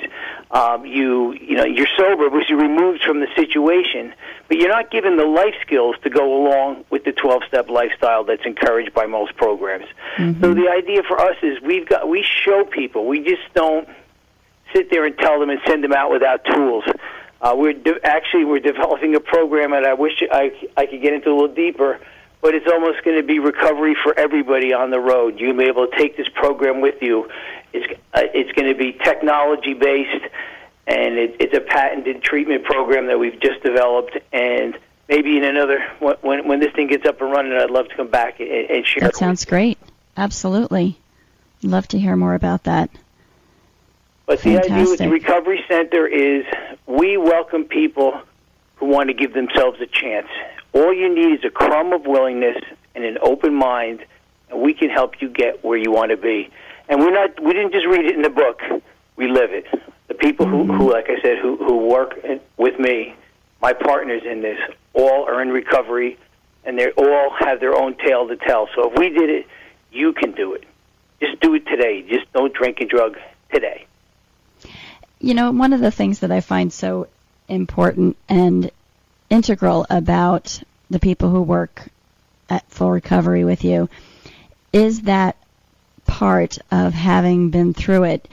[0.51, 4.13] um, you you know you're sober because you're removed from the situation,
[4.47, 8.45] but you're not given the life skills to go along with the 12-step lifestyle that's
[8.45, 9.85] encouraged by most programs.
[10.17, 10.41] Mm-hmm.
[10.41, 13.87] So the idea for us is we've got we show people, we just don't
[14.73, 16.83] sit there and tell them and send them out without tools.
[17.41, 21.13] Uh, we're de- actually we're developing a program, and I wish I I could get
[21.13, 21.99] into a little deeper
[22.41, 25.39] but it's almost going to be recovery for everybody on the road.
[25.39, 27.29] You'll be able to take this program with you.
[27.73, 30.25] It's uh, it's going to be technology based,
[30.87, 34.17] and it, it's a patented treatment program that we've just developed.
[34.31, 37.95] And maybe in another when when this thing gets up and running, I'd love to
[37.95, 39.01] come back and, and share.
[39.01, 39.77] That sounds great.
[40.15, 40.97] Absolutely,
[41.61, 42.89] love to hear more about that.
[44.25, 44.69] But Fantastic.
[44.69, 46.45] the idea with the recovery center is
[46.85, 48.21] we welcome people
[48.75, 50.27] who want to give themselves a chance.
[50.73, 52.57] All you need is a crumb of willingness
[52.95, 54.05] and an open mind,
[54.49, 56.49] and we can help you get where you want to be.
[56.87, 58.61] And we're not we didn't just read it in the book;
[59.15, 59.65] we live it.
[60.07, 60.83] The people who, who mm-hmm.
[60.83, 62.19] like I said, who who work
[62.57, 63.15] with me,
[63.61, 64.59] my partners in this,
[64.93, 66.17] all are in recovery,
[66.63, 68.69] and they all have their own tale to tell.
[68.75, 69.47] So if we did it,
[69.91, 70.63] you can do it.
[71.19, 72.01] Just do it today.
[72.03, 73.17] Just don't drink and drug
[73.51, 73.85] today.
[75.19, 77.07] You know, one of the things that I find so
[77.49, 78.71] important and
[79.29, 81.89] integral about the people who work
[82.49, 83.89] at full recovery with you
[84.73, 85.35] is that
[86.05, 88.27] part of having been through it.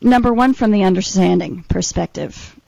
[0.00, 2.58] Number one, from the understanding perspective,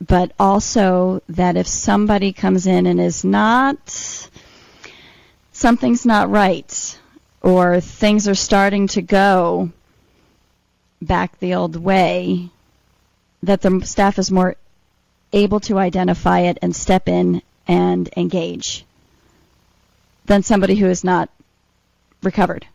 [0.00, 4.28] but also that if somebody comes in and is not,
[5.52, 6.98] something's not right,
[7.42, 9.70] or things are starting to go
[11.02, 12.48] back the old way,
[13.42, 14.56] that the staff is more
[15.32, 18.84] able to identify it and step in and engage
[20.26, 21.30] than somebody who is not
[22.22, 22.66] recovered.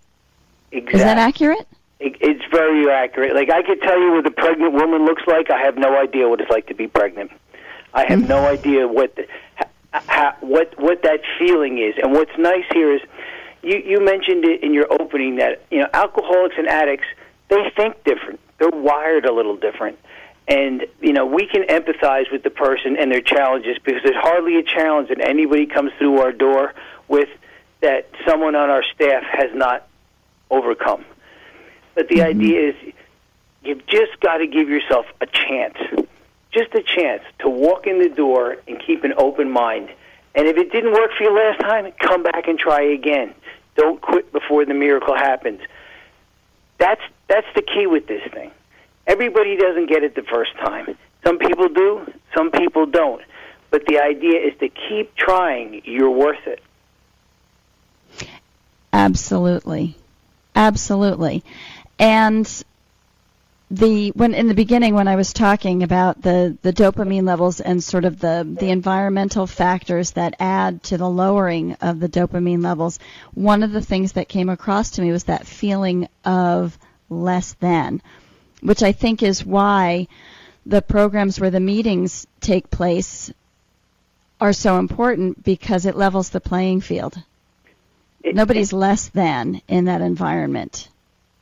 [0.72, 1.00] Exactly.
[1.00, 1.68] Is that accurate?
[2.06, 3.34] it's very accurate.
[3.34, 5.50] Like I could tell you what a pregnant woman looks like.
[5.50, 7.32] I have no idea what it's like to be pregnant.
[7.94, 8.28] I have mm-hmm.
[8.28, 9.16] no idea what.
[9.16, 9.28] The,
[9.94, 11.96] how, what what that feeling is.
[12.02, 13.02] And what's nice here is
[13.62, 17.06] you you mentioned it in your opening that you know alcoholics and addicts
[17.50, 18.40] they think different.
[18.58, 20.00] They're wired a little different.
[20.48, 24.58] And you know we can empathize with the person and their challenges because there's hardly
[24.58, 26.74] a challenge that anybody comes through our door
[27.08, 27.30] with
[27.82, 29.88] that someone on our staff has not
[30.50, 31.06] overcome.
[31.96, 32.40] But the mm-hmm.
[32.40, 32.76] idea is
[33.64, 35.78] you've just got to give yourself a chance,
[36.52, 39.90] just a chance to walk in the door and keep an open mind.
[40.36, 43.34] And if it didn't work for you last time, come back and try again.
[43.76, 45.62] Don't quit before the miracle happens.
[46.78, 48.52] That's that's the key with this thing.
[49.06, 50.98] Everybody doesn't get it the first time.
[51.26, 53.22] Some people do, some people don't.
[53.70, 55.82] But the idea is to keep trying.
[55.86, 56.62] You're worth it.
[58.92, 59.98] Absolutely.
[60.56, 61.44] Absolutely.
[61.98, 62.64] And
[63.72, 67.84] the when in the beginning when I was talking about the the dopamine levels and
[67.84, 73.00] sort of the the environmental factors that add to the lowering of the dopamine levels,
[73.34, 76.78] one of the things that came across to me was that feeling of
[77.10, 78.02] less than,
[78.64, 80.08] which I think is why
[80.66, 83.32] the programs where the meetings take place
[84.40, 87.16] are so important because it levels the playing field.
[88.24, 90.90] It, Nobody's it, less than in that environment.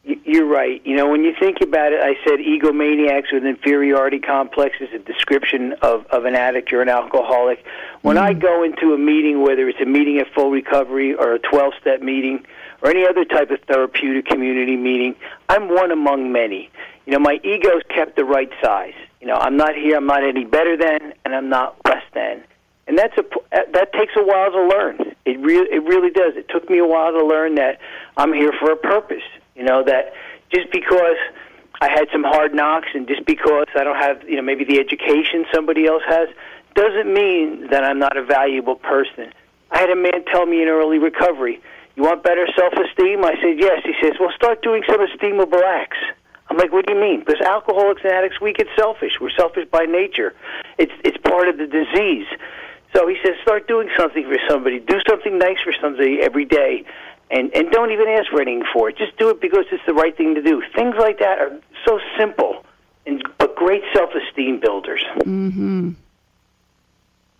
[0.03, 0.81] You're right.
[0.83, 4.99] You know, when you think about it, I said egomaniacs with inferiority complex is a
[4.99, 7.63] description of, of an addict or an alcoholic.
[8.01, 11.33] When mm I go into a meeting, whether it's a meeting at full recovery or
[11.33, 12.45] a 12 step meeting
[12.81, 15.15] or any other type of therapeutic community meeting,
[15.49, 16.69] I'm one among many.
[17.05, 18.93] You know, my ego's kept the right size.
[19.19, 22.43] You know, I'm not here, I'm not any better than, and I'm not less than
[22.91, 23.23] and that's a
[23.71, 25.15] that takes a while to learn.
[25.25, 26.35] It really it really does.
[26.35, 27.79] It took me a while to learn that
[28.17, 29.23] I'm here for a purpose.
[29.55, 30.13] You know that
[30.53, 31.15] just because
[31.79, 34.79] I had some hard knocks and just because I don't have you know maybe the
[34.79, 36.27] education somebody else has
[36.75, 39.31] doesn't mean that I'm not a valuable person.
[39.71, 41.61] I had a man tell me in early recovery,
[41.95, 45.97] "You want better self-esteem?" I said, "Yes." He says, "Well, start doing some esteemable acts."
[46.49, 49.19] I'm like, "What do you mean?" Because alcoholics and addicts, we get selfish.
[49.21, 50.33] We're selfish by nature.
[50.77, 52.27] It's it's part of the disease.
[52.93, 54.79] So he says, start doing something for somebody.
[54.79, 56.83] Do something nice for somebody every day.
[57.29, 58.97] And, and don't even ask for anything for it.
[58.97, 60.61] Just do it because it's the right thing to do.
[60.75, 62.65] Things like that are so simple,
[63.05, 65.01] and but great self-esteem builders.
[65.19, 65.91] Mm-hmm.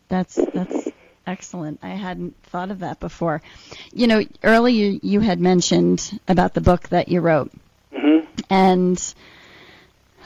[0.08, 0.91] That's that's
[1.28, 1.80] excellent.
[1.82, 3.42] I hadn't thought of that before.
[3.94, 7.52] You know, earlier you had mentioned about the book that you wrote,
[7.94, 8.26] mm-hmm.
[8.50, 9.14] and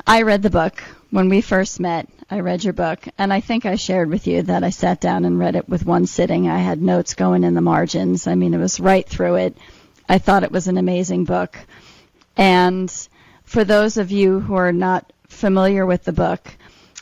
[0.05, 2.07] I read the book when we first met.
[2.29, 5.25] I read your book, and I think I shared with you that I sat down
[5.25, 6.49] and read it with one sitting.
[6.49, 8.25] I had notes going in the margins.
[8.25, 9.57] I mean, it was right through it.
[10.09, 11.57] I thought it was an amazing book.
[12.35, 12.91] And
[13.43, 16.55] for those of you who are not familiar with the book,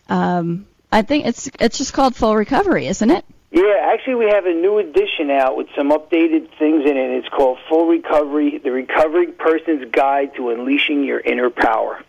[0.09, 3.25] um, I think it's it's just called Full Recovery, isn't it?
[3.53, 7.11] Yeah, actually, we have a new edition out with some updated things in it.
[7.11, 12.03] It's called Full Recovery: The Recovering Person's Guide to Unleashing Your Inner Power.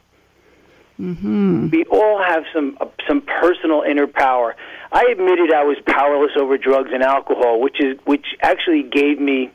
[0.99, 1.69] Mm-hmm.
[1.69, 4.57] We all have some uh, some personal inner power.
[4.91, 9.51] I admitted I was powerless over drugs and alcohol, which is which actually gave me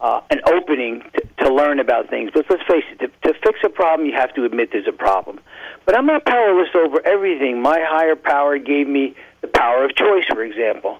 [0.00, 2.32] uh, an opening to, to learn about things.
[2.34, 4.92] But let's face it, to, to fix a problem, you have to admit there's a
[4.92, 5.38] problem.
[5.86, 7.62] But I'm not powerless over everything.
[7.62, 10.98] My higher power gave me the power of choice, for example.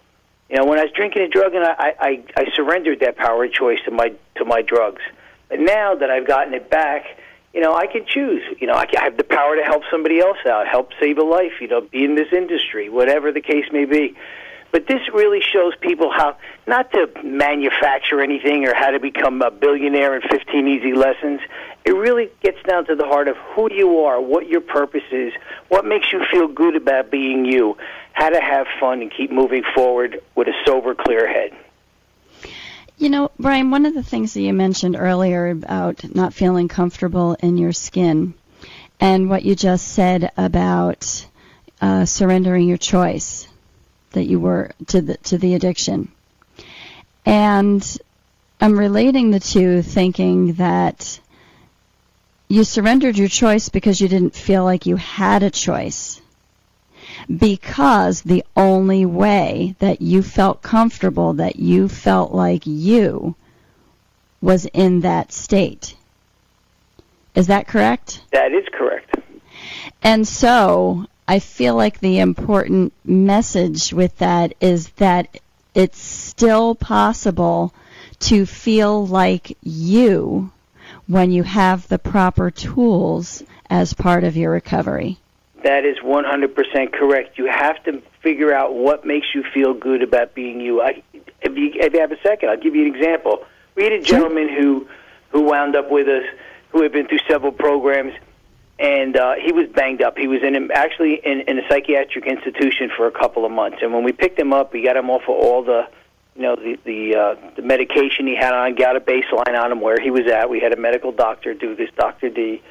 [0.50, 3.44] You know, when I was drinking a drug, and I, I, I surrendered that power
[3.44, 5.02] of choice to my to my drugs.
[5.48, 7.06] But now that I've gotten it back
[7.52, 8.42] you know, I can choose.
[8.60, 11.18] You know, I, can, I have the power to help somebody else out, help save
[11.18, 14.14] a life, you know, be in this industry, whatever the case may be.
[14.72, 19.50] But this really shows people how not to manufacture anything or how to become a
[19.50, 21.40] billionaire in 15 easy lessons.
[21.84, 25.32] It really gets down to the heart of who you are, what your purpose is,
[25.68, 27.76] what makes you feel good about being you,
[28.12, 31.52] how to have fun and keep moving forward with a sober, clear head.
[32.96, 37.34] You know, Brian, one of the things that you mentioned earlier about not feeling comfortable
[37.40, 38.34] in your skin
[39.00, 41.26] and what you just said about
[41.80, 43.48] uh, surrendering your choice
[44.10, 46.10] that you were to the to the addiction.
[47.24, 47.98] And
[48.60, 51.20] I'm relating the two thinking that
[52.48, 56.20] you surrendered your choice because you didn't feel like you had a choice
[57.34, 63.34] because the only way that you felt comfortable, that you felt like you,
[64.40, 65.94] was in that state.
[67.34, 68.22] Is that correct?
[68.32, 69.16] That is correct.
[70.02, 75.38] And so I feel like the important message with that is that
[75.76, 77.72] it's still possible
[78.30, 80.50] to feel like you
[81.06, 85.18] when you have the proper tools as part of your recovery.
[85.62, 87.38] That is 100% correct.
[87.38, 90.82] You have to figure out what makes you feel good about being you.
[90.82, 93.44] I, if, you if you have a second, I'll give you an example.
[93.76, 94.88] We had a gentleman who
[95.28, 96.24] who wound up with us,
[96.70, 98.14] who had been through several programs,
[98.80, 100.16] and uh, he was banged up.
[100.16, 103.78] He was in actually in, in a psychiatric institution for a couple of months.
[103.82, 105.86] And when we picked him up, we got him off of all the
[106.34, 109.82] you know the the uh, the medication he had on, got a baseline on him
[109.82, 110.48] where he was at.
[110.48, 112.62] We had a medical doctor do this, Doctor D,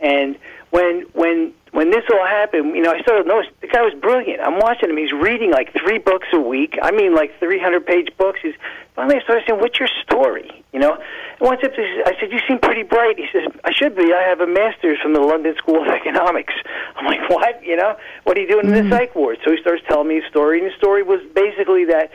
[0.00, 0.38] and
[0.70, 4.40] when when when this all happened, you know, I started noticing the guy was brilliant.
[4.40, 6.78] I'm watching him; he's reading like three books a week.
[6.80, 8.40] I mean, like 300 page books.
[8.42, 8.54] He's
[8.96, 12.58] finally I started saying, "What's your story?" You know, and once I said, "You seem
[12.58, 14.12] pretty bright." He says, "I should be.
[14.12, 16.52] I have a master's from the London School of Economics."
[16.96, 17.64] I'm like, "What?
[17.64, 18.74] You know, what are you doing mm-hmm.
[18.74, 21.20] in the psych ward?" So he starts telling me his story, and his story was
[21.34, 22.12] basically that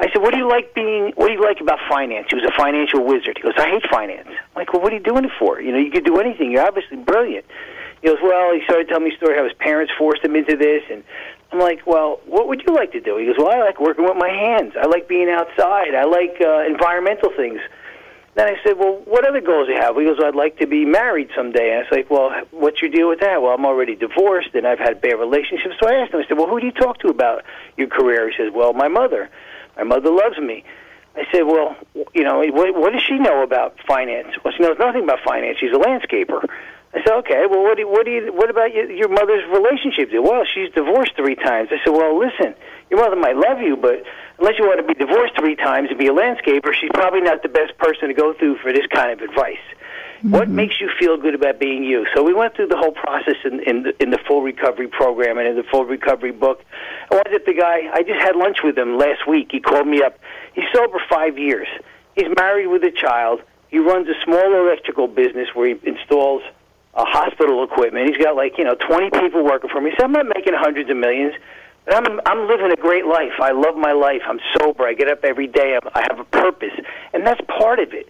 [0.00, 1.12] I said, "What do you like being?
[1.14, 3.36] What do you like about finance?" He was a financial wizard.
[3.36, 5.60] He goes, "I hate finance." I'm like, "Well, what are you doing it for?
[5.60, 6.50] You know, you could do anything.
[6.50, 7.44] You're obviously brilliant."
[8.00, 10.56] He goes, "Well," he started telling me a story how his parents forced him into
[10.56, 11.04] this, and
[11.52, 14.04] I'm like, "Well, what would you like to do?" He goes, "Well, I like working
[14.04, 14.72] with my hands.
[14.74, 15.94] I like being outside.
[15.94, 17.60] I like uh, environmental things."
[18.34, 20.58] Then I said, "Well, what other goals do you have?" He goes, well, "I'd like
[20.58, 23.52] to be married someday." And I was like, "Well, what's your deal with that?" Well,
[23.52, 25.74] I'm already divorced and I've had bad relationships.
[25.82, 26.20] So I asked him.
[26.20, 27.44] I said, "Well, who do you talk to about
[27.76, 29.30] your career?" He says, "Well, my mother."
[29.76, 30.64] My mother loves me.
[31.14, 31.76] I said, well,
[32.14, 34.28] you know, what, what does she know about finance?
[34.44, 35.58] Well, she knows nothing about finance.
[35.58, 36.48] She's a landscaper.
[36.94, 37.46] I said, okay.
[37.48, 40.10] Well, what do you, what do you, what about your, your mother's relationship?
[40.12, 41.68] Well, she's divorced three times.
[41.70, 42.54] I said, well, listen,
[42.90, 44.04] your mother might love you, but
[44.42, 47.44] unless you want to be divorced three times and be a landscaper, she's probably not
[47.44, 49.62] the best person to go through for this kind of advice.
[50.18, 50.32] Mm-hmm.
[50.32, 52.06] What makes you feel good about being you?
[52.12, 55.38] So we went through the whole process in, in, the, in the full recovery program
[55.38, 56.64] and in the full recovery book.
[57.12, 59.48] I wanted the guy, I just had lunch with him last week.
[59.52, 60.18] He called me up.
[60.54, 61.68] He's sober five years.
[62.16, 63.42] He's married with a child.
[63.68, 66.42] He runs a small electrical business where he installs
[66.94, 68.08] uh, hospital equipment.
[68.08, 69.86] He's got like, you know, 20 people working for him.
[69.86, 71.34] He said, I'm not making hundreds of millions.
[71.88, 73.32] I'm I'm living a great life.
[73.40, 74.22] I love my life.
[74.26, 74.86] I'm sober.
[74.86, 75.76] I get up every day.
[75.80, 76.74] I'm, I have a purpose,
[77.12, 78.08] and that's part of it.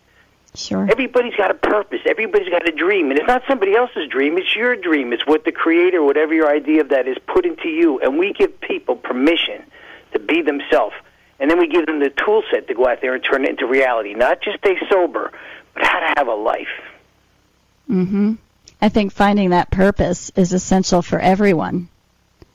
[0.54, 0.86] Sure.
[0.90, 2.00] Everybody's got a purpose.
[2.04, 3.10] Everybody's got a dream.
[3.10, 5.12] And it's not somebody else's dream, it's your dream.
[5.14, 7.98] It's what the creator, whatever your idea of that is, put into you.
[8.00, 9.62] And we give people permission
[10.12, 10.94] to be themselves.
[11.40, 13.50] And then we give them the tool set to go out there and turn it
[13.50, 14.12] into reality.
[14.12, 15.32] Not just stay sober,
[15.72, 16.68] but how to have a life.
[17.90, 18.36] Mhm.
[18.82, 21.88] I think finding that purpose is essential for everyone.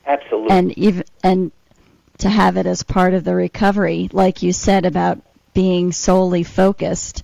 [0.08, 0.50] Absolutely.
[0.50, 1.52] And even and
[2.18, 5.20] to have it as part of the recovery, like you said about
[5.54, 7.22] being solely focused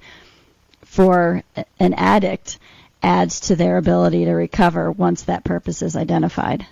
[0.84, 1.42] for
[1.80, 2.58] an addict
[3.02, 6.66] adds to their ability to recover once that purpose is identified.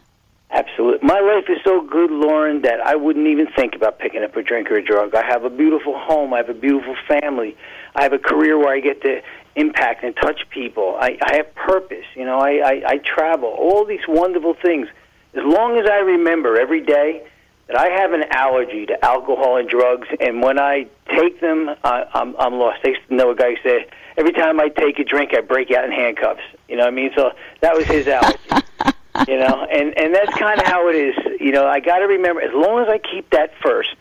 [0.51, 1.07] Absolutely.
[1.07, 4.43] My life is so good, Lauren, that I wouldn't even think about picking up a
[4.43, 5.15] drink or a drug.
[5.15, 6.35] I have a beautiful home.
[6.35, 7.57] I have a beautiful family.
[7.95, 9.23] I have a career where I get to
[9.57, 10.97] impact and touch people.
[10.99, 12.05] I, I have purpose.
[12.15, 13.49] You know, I, I, I travel.
[13.49, 14.89] All these wonderful things.
[15.35, 17.27] As long as I remember every day
[17.69, 22.05] that I have an allergy to alcohol and drugs, and when I take them, I,
[22.13, 22.81] I'm, I'm lost.
[22.85, 25.41] I used to know a guy who said, every time I take a drink, I
[25.41, 26.43] break out in handcuffs.
[26.69, 27.11] You know what I mean?
[27.17, 28.39] So that was his allergy.
[29.29, 31.41] you know, and and that's kind of how it is.
[31.41, 33.97] You know, I got to remember as long as I keep that first,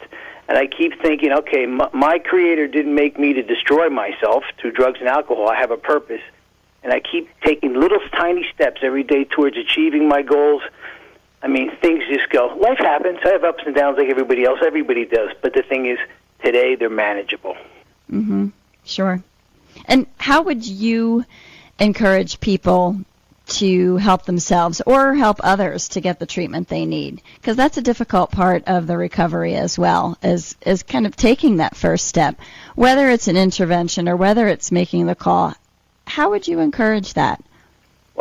[0.48, 4.72] and I keep thinking, okay, my, my Creator didn't make me to destroy myself through
[4.72, 5.50] drugs and alcohol.
[5.50, 6.22] I have a purpose,
[6.84, 10.62] and I keep taking little tiny steps every day towards achieving my goals.
[11.44, 12.56] I mean, things just go.
[12.60, 13.20] Life happens.
[13.26, 14.60] I have ups and downs like everybody else.
[14.64, 15.32] Everybody does.
[15.42, 15.98] But the thing is,
[16.44, 17.58] today they're manageable.
[18.12, 18.52] Mhm.
[18.84, 19.22] Sure.
[19.86, 21.26] And how would you
[21.80, 22.98] encourage people
[23.48, 27.22] to help themselves or help others to get the treatment they need?
[27.36, 31.58] Because that's a difficult part of the recovery as well, is, is kind of taking
[31.58, 32.40] that first step.
[32.76, 35.56] Whether it's an intervention or whether it's making the call,
[36.06, 37.44] how would you encourage that?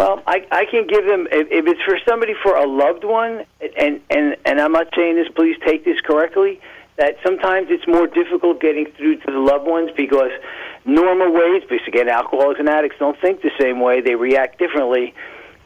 [0.01, 3.45] Well, I, I can give them if, if it's for somebody for a loved one,
[3.79, 5.29] and and and I'm not saying this.
[5.29, 6.59] Please take this correctly.
[6.97, 10.31] That sometimes it's more difficult getting through to the loved ones because
[10.87, 15.13] normal ways, because again, alcoholics and addicts don't think the same way; they react differently.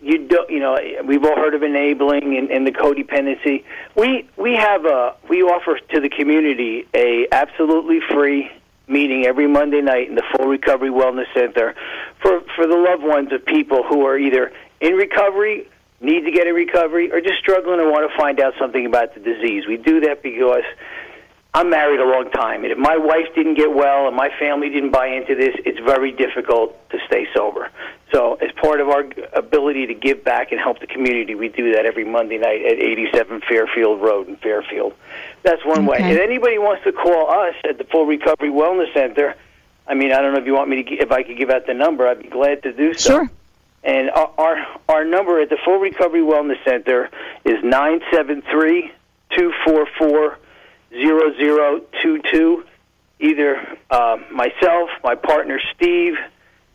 [0.03, 3.62] You don't, you know, we've all heard of enabling and, and the codependency.
[3.95, 8.51] We we have a we offer to the community a absolutely free
[8.89, 11.74] meeting every Monday night in the Full Recovery Wellness Center
[12.55, 15.68] for the loved ones of people who are either in recovery,
[16.00, 19.14] need to get in recovery, or just struggling and want to find out something about
[19.14, 19.64] the disease.
[19.66, 20.64] We do that because
[21.55, 24.70] I'm married a long time, and if my wife didn't get well and my family
[24.70, 27.70] didn't buy into this, it's very difficult to stay sober.
[28.12, 31.72] So, as part of our ability to give back and help the community, we do
[31.74, 34.94] that every Monday night at 87 Fairfield Road in Fairfield.
[35.44, 36.02] That's one okay.
[36.02, 36.12] way.
[36.12, 39.36] If anybody wants to call us at the Full Recovery Wellness Center,
[39.87, 41.66] I mean, I don't know if you want me to, if I could give out
[41.66, 43.11] the number, I'd be glad to do so.
[43.11, 43.30] Sure.
[43.82, 47.11] And our, our our number at the Full Recovery Wellness Center
[47.45, 48.91] is nine seven three
[49.37, 50.39] two four four
[50.91, 52.64] zero zero two two.
[53.20, 56.14] Either uh, myself, my partner Steve,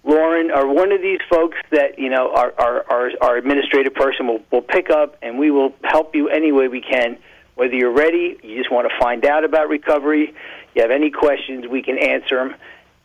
[0.04, 4.28] Lauren, or one of these folks that you know our our our, our administrative person
[4.28, 7.18] will will pick up, and we will help you any way we can.
[7.56, 10.34] Whether you're ready, you just want to find out about recovery,
[10.76, 12.56] you have any questions, we can answer them.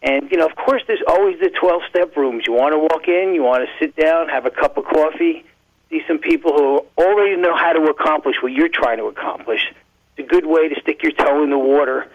[0.05, 2.45] And you know, of course, there's always the 12-step rooms.
[2.47, 5.45] You want to walk in, you want to sit down, have a cup of coffee,
[5.89, 9.73] see some people who already know how to accomplish what you're trying to accomplish.
[10.17, 12.07] It's a good way to stick your toe in the water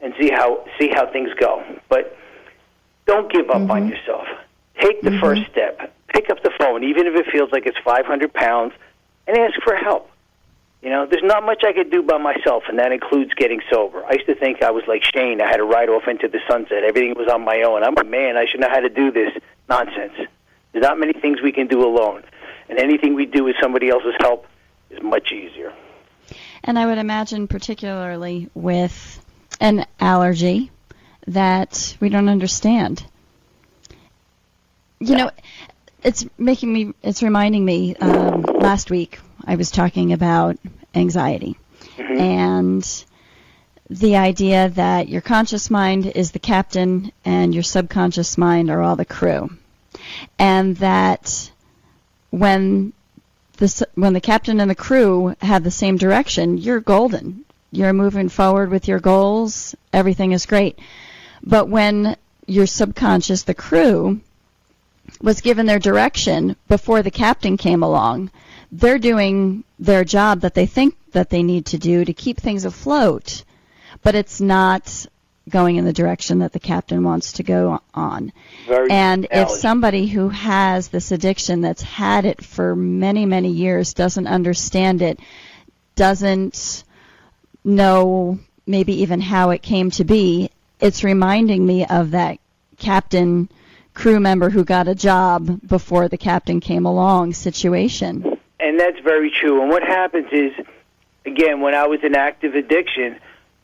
[0.00, 1.64] and see how see how things go.
[1.88, 2.16] But
[3.06, 3.70] don't give up Mm-hmm.
[3.70, 4.26] on yourself.
[4.80, 5.92] Take the first step.
[6.08, 8.74] Pick up the phone, even if it feels like it's 500 pounds,
[9.26, 10.10] and ask for help.
[10.82, 14.04] You know, there's not much I could do by myself, and that includes getting sober.
[14.04, 15.40] I used to think I was like Shane.
[15.40, 16.84] I had to ride off into the sunset.
[16.84, 17.82] Everything was on my own.
[17.82, 18.36] I'm a man.
[18.36, 19.32] I should know how to do this.
[19.68, 20.14] Nonsense.
[20.72, 22.22] There's not many things we can do alone.
[22.68, 24.46] And anything we do with somebody else's help
[24.90, 25.72] is much easier.
[26.62, 29.24] And I would imagine, particularly with
[29.60, 30.70] an allergy
[31.26, 33.04] that we don't understand.
[35.00, 35.30] You know,
[36.04, 39.18] it's making me, it's reminding me, um, last week
[39.48, 40.58] I was talking about
[40.94, 41.56] anxiety
[41.96, 42.20] mm-hmm.
[42.20, 43.04] and
[43.88, 48.94] the idea that your conscious mind is the captain and your subconscious mind are all
[48.94, 49.48] the crew.
[50.38, 51.50] And that
[52.28, 52.92] when
[53.56, 57.46] the when the captain and the crew have the same direction, you're golden.
[57.72, 59.74] You're moving forward with your goals.
[59.94, 60.78] Everything is great.
[61.42, 64.20] But when your subconscious, the crew,
[65.22, 68.30] was given their direction before the captain came along,
[68.70, 72.64] they're doing their job that they think that they need to do to keep things
[72.64, 73.44] afloat,
[74.02, 75.06] but it's not
[75.48, 78.32] going in the direction that the captain wants to go on.
[78.66, 83.94] Very And if somebody who has this addiction that's had it for many, many years
[83.94, 85.18] doesn't understand it,
[85.94, 86.84] doesn't
[87.64, 90.50] know maybe even how it came to be,
[90.80, 92.38] it's reminding me of that
[92.76, 93.48] captain
[93.94, 98.37] crew member who got a job before the captain came along situation.
[98.60, 99.62] And that's very true.
[99.62, 100.52] And what happens is,
[101.24, 103.18] again, when I was in active addiction,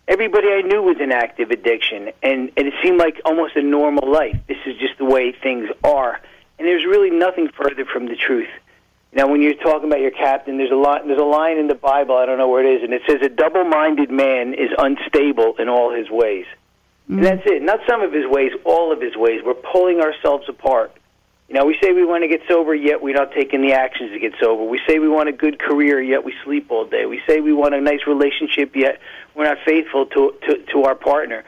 [0.07, 4.11] everybody I knew was in active addiction, and, and it seemed like almost a normal
[4.11, 4.37] life.
[4.47, 6.21] This is just the way things are,
[6.59, 8.49] and there's really nothing further from the truth.
[9.13, 11.07] Now, when you're talking about your captain, there's a lot.
[11.07, 12.17] There's a line in the Bible.
[12.17, 15.69] I don't know where it is, and it says, "A double-minded man is unstable in
[15.69, 16.47] all his ways."
[17.09, 17.23] And mm.
[17.23, 17.63] that's it.
[17.63, 19.41] Not some of his ways, all of his ways.
[19.45, 20.93] We're pulling ourselves apart.
[21.49, 24.13] You know, we say we want to get sober, yet we're not taking the actions
[24.13, 24.65] to get sober.
[24.65, 27.05] We say we want a good career, yet we sleep all day.
[27.05, 28.99] We say we want a nice relationship, yet
[29.35, 31.45] we're not faithful to to, to our partner.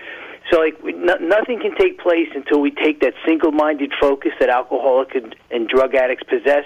[0.51, 4.49] So, like, we, no, nothing can take place until we take that single-minded focus that
[4.49, 6.65] alcoholic and, and drug addicts possess,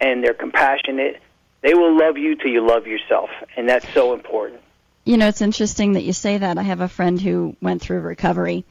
[0.00, 1.22] and they're compassionate.
[1.60, 4.60] They will love you till you love yourself, and that's so important.
[5.04, 6.58] You know, it's interesting that you say that.
[6.58, 8.64] I have a friend who went through recovery,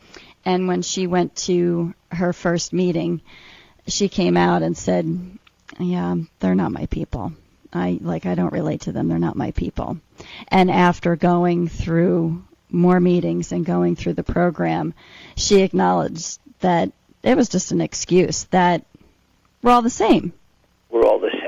[0.45, 3.21] and when she went to her first meeting,
[3.87, 5.37] she came out and said,
[5.77, 7.33] "Yeah, they're not my people.
[7.73, 9.09] I like I don't relate to them.
[9.09, 9.97] They're not my people."
[10.47, 14.93] And after going through more meetings and going through the program,
[15.35, 16.91] she acknowledged that
[17.23, 18.85] it was just an excuse that
[19.61, 20.31] we're all the same.
[20.89, 21.40] We're all the.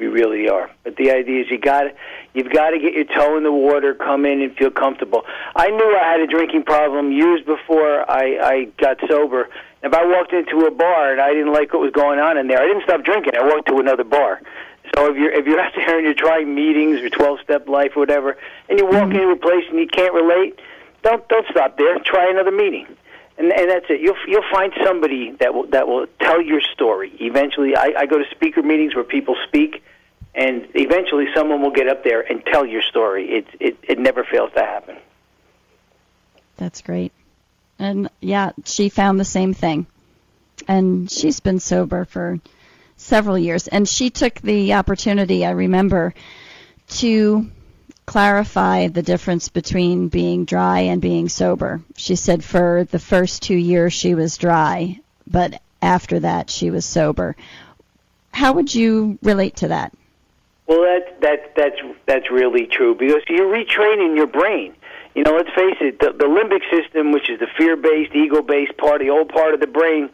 [0.00, 0.70] We really are.
[0.82, 1.84] But the idea is you got
[2.32, 5.26] you've got to get your toe in the water, come in and feel comfortable.
[5.54, 9.50] I knew I had a drinking problem years before I I got sober.
[9.82, 12.48] If I walked into a bar and I didn't like what was going on in
[12.48, 13.34] there, I didn't stop drinking.
[13.36, 14.40] I walked to another bar.
[14.96, 17.92] So if you're if you're out there and you're trying meetings or twelve step life
[17.94, 18.38] or whatever,
[18.70, 19.16] and you walk mm-hmm.
[19.16, 20.58] into a place and you can't relate,
[21.02, 21.98] don't don't stop there.
[21.98, 22.86] Try another meeting
[23.40, 24.00] and, and that's it.
[24.00, 27.10] You'll you'll find somebody that will that will tell your story.
[27.20, 29.82] Eventually, I, I go to speaker meetings where people speak,
[30.34, 33.30] and eventually someone will get up there and tell your story.
[33.30, 34.96] It it it never fails to happen.
[36.58, 37.12] That's great,
[37.78, 39.86] and yeah, she found the same thing,
[40.68, 42.38] and she's been sober for
[42.98, 45.46] several years, and she took the opportunity.
[45.46, 46.12] I remember
[46.88, 47.50] to
[48.10, 51.80] clarify the difference between being dry and being sober.
[51.96, 54.98] She said for the first two years she was dry,
[55.28, 57.36] but after that she was sober.
[58.32, 59.92] How would you relate to that?
[60.66, 64.74] Well, that that that's that's really true because you're retraining your brain.
[65.14, 69.00] You know, let's face it, the, the limbic system, which is the fear-based, ego-based part,
[69.00, 70.10] the old part of the brain,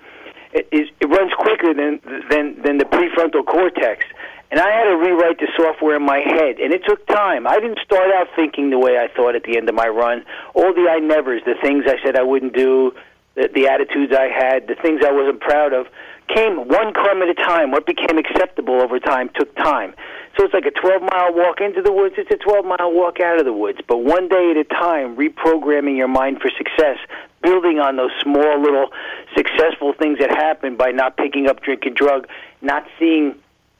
[0.52, 4.04] it, is, it runs quicker than than than the prefrontal cortex.
[4.50, 7.46] And I had to rewrite the software in my head, and it took time.
[7.46, 10.24] I didn't start out thinking the way I thought at the end of my run.
[10.54, 12.92] All the I nevers, the things I said I wouldn't do,
[13.34, 15.86] the, the attitudes I had, the things I wasn't proud of,
[16.28, 17.70] came one crumb at a time.
[17.70, 19.94] What became acceptable over time took time.
[20.36, 23.20] So it's like a 12 mile walk into the woods, it's a 12 mile walk
[23.20, 23.78] out of the woods.
[23.86, 26.98] But one day at a time, reprogramming your mind for success,
[27.42, 28.92] building on those small little
[29.34, 32.28] successful things that happen by not picking up drink and drug,
[32.60, 33.34] not seeing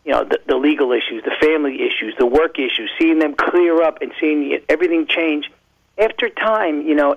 [0.07, 3.83] you know the, the legal issues, the family issues, the work issues, seeing them clear
[3.83, 5.51] up and seeing everything change.
[5.99, 7.17] After time, you know,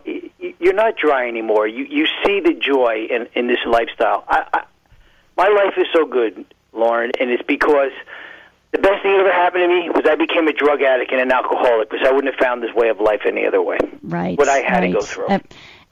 [0.59, 1.67] you're not dry anymore.
[1.67, 4.23] You you see the joy in in this lifestyle.
[4.27, 4.63] I, I,
[5.37, 7.91] my life is so good, Lauren, and it's because
[8.71, 11.21] the best thing that ever happened to me was I became a drug addict and
[11.21, 13.77] an alcoholic because I wouldn't have found this way of life any other way.
[14.01, 14.37] Right.
[14.37, 14.87] What I had right.
[14.87, 15.27] to go through.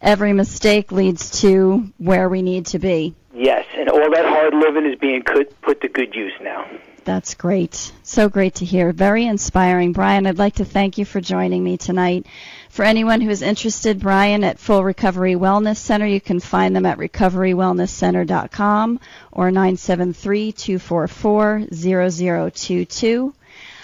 [0.02, 3.16] Every mistake leads to where we need to be.
[3.38, 6.68] Yes, and all that hard living is being put to good use now.
[7.06, 7.94] That's great.
[8.02, 8.92] So great to hear.
[8.92, 9.94] Very inspiring.
[9.94, 12.26] Brian, I'd like to thank you for joining me tonight.
[12.70, 16.88] For anyone who is interested, Brian at Full Recovery Wellness Center, you can find them
[16.88, 19.00] at recoverywellnesscenter.com
[19.32, 23.34] or 973 244 0022.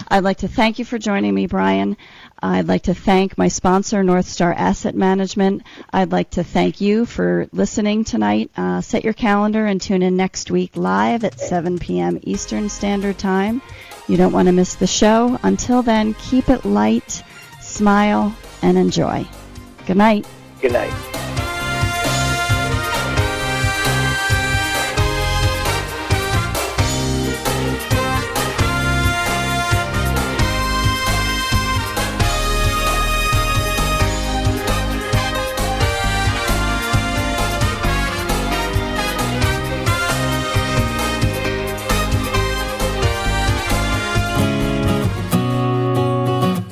[0.07, 1.95] I'd like to thank you for joining me, Brian.
[2.43, 5.63] I'd like to thank my sponsor, North Star Asset Management.
[5.93, 8.51] I'd like to thank you for listening tonight.
[8.57, 12.19] Uh, set your calendar and tune in next week live at 7 p.m.
[12.23, 13.61] Eastern Standard Time.
[14.09, 15.39] You don't want to miss the show.
[15.43, 17.23] Until then, keep it light,
[17.61, 19.25] smile, and enjoy.
[19.87, 20.27] Good night.
[20.59, 21.42] Good night.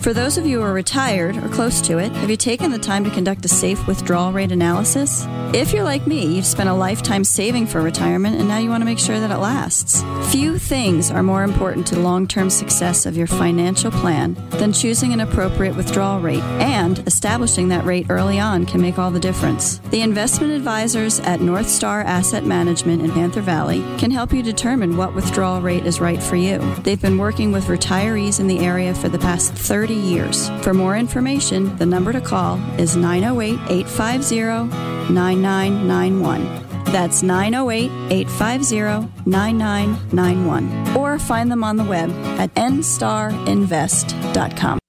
[0.02, 2.80] For those of you who are retired or close to it, have you taken the
[2.80, 5.28] time to conduct a safe withdrawal rate analysis?
[5.54, 8.82] If you're like me, you've spent a lifetime saving for retirement and now you want
[8.82, 10.04] to make sure that it lasts.
[10.32, 15.14] Few things are more important to long term success of your financial plan than choosing
[15.14, 19.78] an appropriate withdrawal rate, and establishing that rate early on can make all the difference.
[19.92, 24.98] The investment advisors at North Star Asset Management in Panther Valley can help you determine
[24.98, 26.58] what withdrawal rate is right for you.
[26.82, 30.50] They've been working with retirees in the area for the past 30 30 years.
[30.64, 36.44] For more information, the number to call is 908 850 9991.
[36.86, 40.98] That's 908 850 9991.
[40.98, 44.81] Or find them on the web at nstarinvest.com.